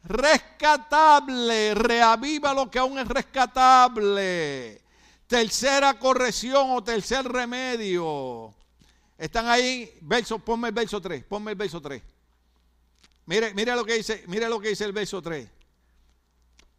[0.04, 4.82] rescatable, reaviva lo que aún es rescatable.
[5.28, 8.54] Tercera corrección o tercer remedio.
[9.18, 12.02] Están ahí, verso, ponme el verso 3, ponme el verso 3.
[13.26, 15.48] Mire, mire lo que dice, mire lo que dice el verso 3.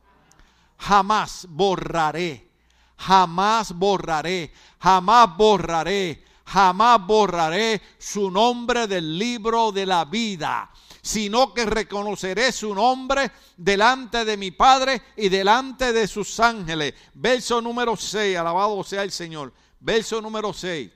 [0.82, 2.50] Jamás borraré.
[2.96, 4.52] Jamás borraré.
[4.80, 6.24] Jamás borraré.
[6.44, 10.70] Jamás borraré su nombre del libro de la vida
[11.02, 16.94] sino que reconoceré su nombre delante de mi Padre y delante de sus ángeles.
[17.14, 19.52] Verso número 6, alabado sea el Señor.
[19.80, 20.90] Verso número 6.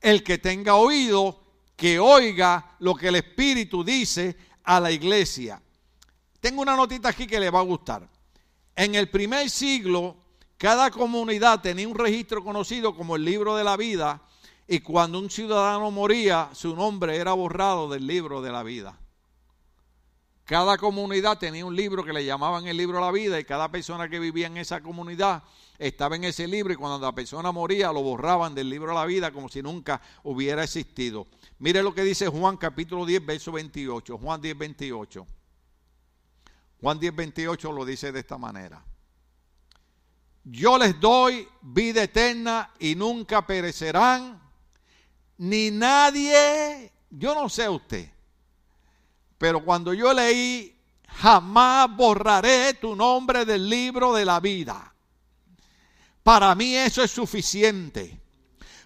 [0.00, 1.44] El que tenga oído,
[1.76, 4.34] que oiga lo que el Espíritu dice
[4.64, 5.62] a la iglesia.
[6.40, 8.08] Tengo una notita aquí que le va a gustar.
[8.80, 10.16] En el primer siglo,
[10.56, 14.22] cada comunidad tenía un registro conocido como el libro de la vida
[14.66, 18.98] y cuando un ciudadano moría, su nombre era borrado del libro de la vida.
[20.46, 23.70] Cada comunidad tenía un libro que le llamaban el libro de la vida y cada
[23.70, 25.42] persona que vivía en esa comunidad
[25.78, 29.04] estaba en ese libro y cuando la persona moría lo borraban del libro de la
[29.04, 31.26] vida como si nunca hubiera existido.
[31.58, 34.16] Mire lo que dice Juan capítulo 10, verso 28.
[34.16, 35.26] Juan 10, 28.
[36.80, 38.82] Juan 10, 28 lo dice de esta manera.
[40.44, 44.40] Yo les doy vida eterna y nunca perecerán,
[45.36, 48.10] ni nadie, yo no sé usted,
[49.36, 50.76] pero cuando yo leí,
[51.06, 54.94] jamás borraré tu nombre del libro de la vida.
[56.22, 58.19] Para mí eso es suficiente.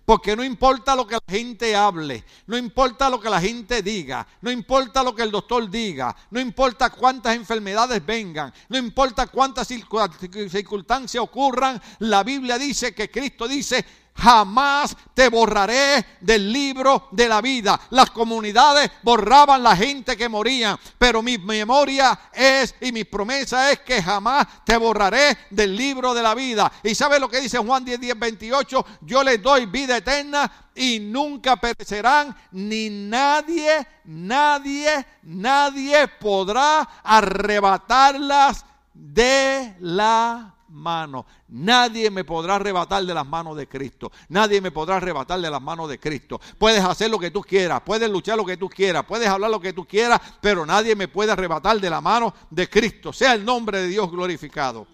[0.05, 4.27] Porque no importa lo que la gente hable, no importa lo que la gente diga,
[4.43, 9.67] no importa lo que el doctor diga, no importa cuántas enfermedades vengan, no importa cuántas
[9.67, 13.83] circunstancias ocurran, la Biblia dice que Cristo dice,
[14.17, 17.79] jamás te borraré del libro de la vida.
[17.91, 23.81] Las comunidades borraban la gente que moría, pero mi memoria es y mi promesa es
[23.81, 26.71] que jamás te borraré del libro de la vida.
[26.83, 30.99] Y sabe lo que dice Juan 10, 10, 28, yo les doy vida eterna y
[31.01, 41.25] nunca perecerán, ni nadie, nadie, nadie podrá arrebatarlas de la mano.
[41.49, 44.13] Nadie me podrá arrebatar de las manos de Cristo.
[44.29, 46.41] Nadie me podrá arrebatar de las manos de Cristo.
[46.59, 49.61] Puedes hacer lo que tú quieras, puedes luchar lo que tú quieras, puedes hablar lo
[49.61, 53.13] que tú quieras, pero nadie me puede arrebatar de la mano de Cristo.
[53.13, 54.87] Sea el nombre de Dios glorificado.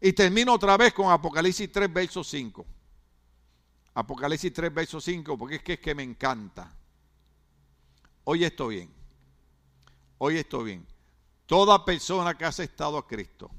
[0.00, 2.66] Y termino otra vez con Apocalipsis 3, verso 5.
[3.94, 6.74] Apocalipsis 3, verso 5, porque es que es que me encanta.
[8.24, 8.94] Hoy estoy bien.
[10.18, 10.86] Hoy estoy bien.
[11.46, 13.50] Toda persona que ha aceptado a Cristo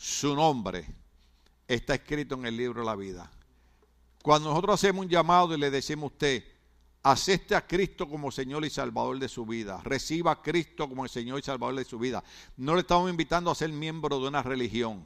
[0.00, 0.86] su nombre
[1.68, 3.30] está escrito en el libro de la vida.
[4.22, 6.44] Cuando nosotros hacemos un llamado y le decimos a usted,
[7.02, 11.10] acepte a Cristo como Señor y Salvador de su vida, reciba a Cristo como el
[11.10, 12.24] Señor y Salvador de su vida,
[12.56, 15.04] no le estamos invitando a ser miembro de una religión.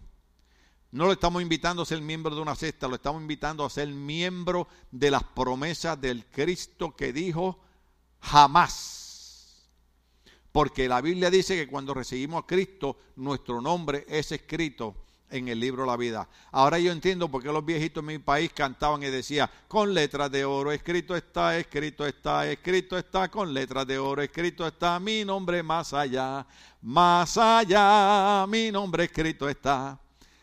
[0.93, 3.89] No le estamos invitando a ser miembro de una cesta, lo estamos invitando a ser
[3.89, 7.59] miembro de las promesas del Cristo que dijo
[8.21, 9.04] jamás
[10.55, 14.95] porque la Biblia dice que cuando recibimos a Cristo, nuestro nombre es escrito
[15.29, 16.29] en el libro la vida.
[16.53, 20.31] Ahora yo entiendo por qué los viejitos en mi país cantaban y decían, con letras
[20.31, 25.25] de oro, escrito está, escrito está, escrito está, con letras de oro, escrito está, mi
[25.25, 26.47] nombre más allá,
[26.83, 29.99] más allá, mi nombre escrito está.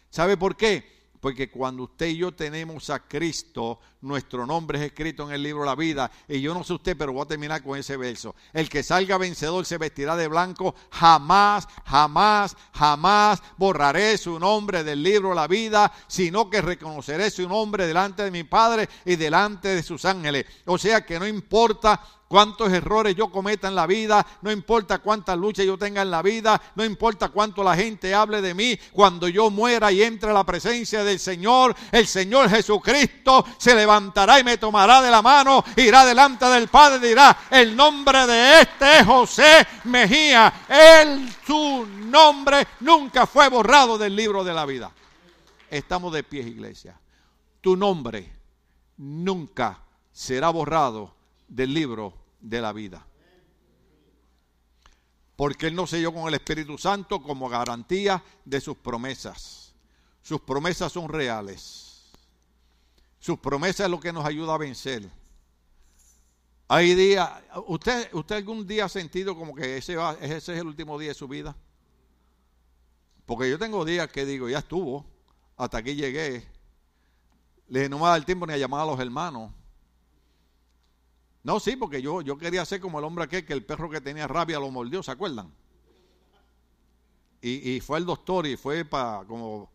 [0.09, 0.91] ¿Sabe por qué?
[1.21, 5.61] Porque cuando usted y yo tenemos a Cristo, nuestro nombre es escrito en el libro
[5.61, 6.11] de la vida.
[6.27, 8.35] Y yo no sé usted, pero voy a terminar con ese verso.
[8.53, 10.75] El que salga vencedor se vestirá de blanco.
[10.91, 17.47] Jamás, jamás, jamás borraré su nombre del libro de la vida, sino que reconoceré su
[17.47, 20.45] nombre delante de mi Padre y delante de sus ángeles.
[20.65, 25.37] O sea que no importa cuántos errores yo cometa en la vida, no importa cuántas
[25.37, 29.27] luchas yo tenga en la vida, no importa cuánto la gente hable de mí, cuando
[29.27, 33.90] yo muera y entre a la presencia del Señor, el Señor Jesucristo se levantará
[34.39, 38.99] y me tomará de la mano, irá delante del Padre dirá, el nombre de este
[38.99, 44.91] es José Mejía, él, su nombre nunca fue borrado del libro de la vida.
[45.69, 46.99] Estamos de pie, iglesia.
[47.59, 48.31] Tu nombre
[48.97, 49.79] nunca
[50.11, 51.15] será borrado
[51.47, 53.05] del libro de la vida.
[55.35, 59.73] Porque Él nos selló con el Espíritu Santo como garantía de sus promesas.
[60.21, 61.90] Sus promesas son reales.
[63.21, 65.07] Sus promesas es lo que nos ayuda a vencer.
[66.67, 67.29] Hay días,
[67.67, 71.09] ¿usted, ¿usted algún día ha sentido como que ese, va, ese es el último día
[71.09, 71.55] de su vida?
[73.27, 75.05] Porque yo tengo días que digo, ya estuvo,
[75.55, 76.47] hasta aquí llegué.
[77.67, 79.51] Le no me da el tiempo ni a llamar a los hermanos.
[81.43, 84.01] No, sí, porque yo, yo quería ser como el hombre aquel que el perro que
[84.01, 85.53] tenía rabia lo mordió, ¿se acuerdan?
[87.43, 89.71] Y, fue el doctor y fue para, como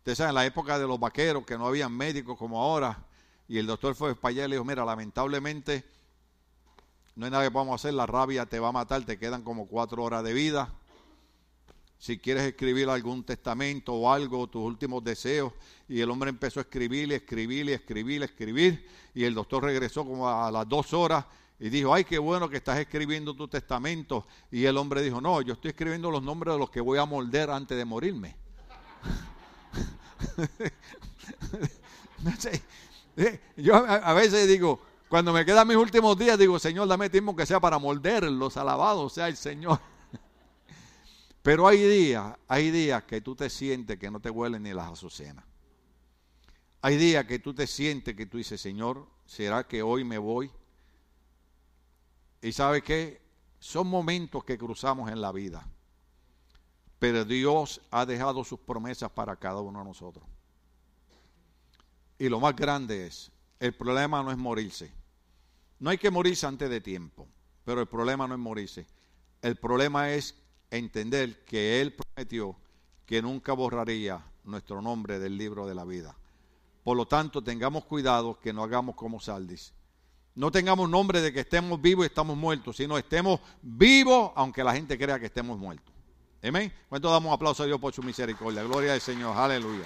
[0.00, 3.06] ustedes saben, en la época de los vaqueros, que no habían médicos como ahora,
[3.46, 5.84] y el doctor fue para allá y le dijo, mira, lamentablemente
[7.16, 9.66] no hay nada que podamos hacer, la rabia te va a matar, te quedan como
[9.66, 10.72] cuatro horas de vida.
[11.98, 15.52] Si quieres escribir algún testamento o algo, tus últimos deseos,
[15.86, 18.88] y el hombre empezó a escribir, escribir, escribir, escribir.
[19.14, 21.26] Y el doctor regresó como a las dos horas
[21.58, 24.26] y dijo, ay, qué bueno que estás escribiendo tu testamento.
[24.50, 27.04] Y el hombre dijo, no, yo estoy escribiendo los nombres de los que voy a
[27.04, 28.34] morder antes de morirme.
[33.56, 37.44] Yo a veces digo, cuando me quedan mis últimos días, digo, Señor, dame tiempo que
[37.44, 39.80] sea para morderlos, alabado sea el Señor.
[41.42, 44.92] Pero hay días, hay días que tú te sientes que no te huelen ni las
[44.92, 45.44] azucenas.
[46.80, 50.48] Hay días que tú te sientes que tú dices, Señor, ¿será que hoy me voy?
[52.40, 53.20] Y sabe qué?
[53.58, 55.66] Son momentos que cruzamos en la vida.
[57.00, 60.24] Pero Dios ha dejado sus promesas para cada uno de nosotros.
[62.18, 64.92] Y lo más grande es, el problema no es morirse.
[65.78, 67.26] No hay que morirse antes de tiempo,
[67.64, 68.86] pero el problema no es morirse.
[69.40, 70.34] El problema es
[70.70, 72.54] entender que Él prometió
[73.06, 76.14] que nunca borraría nuestro nombre del libro de la vida.
[76.84, 79.72] Por lo tanto, tengamos cuidado que no hagamos como Saldis.
[80.34, 84.74] No tengamos nombre de que estemos vivos y estamos muertos, sino estemos vivos aunque la
[84.74, 85.94] gente crea que estemos muertos.
[86.42, 86.72] Amén.
[86.88, 88.62] ¿Cuánto damos aplauso a Dios por su misericordia?
[88.62, 89.36] Gloria al Señor.
[89.36, 89.84] Aleluya.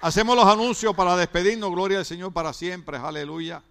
[0.00, 1.70] Hacemos los anuncios para despedirnos.
[1.70, 2.96] Gloria al Señor para siempre.
[2.96, 3.62] Aleluya.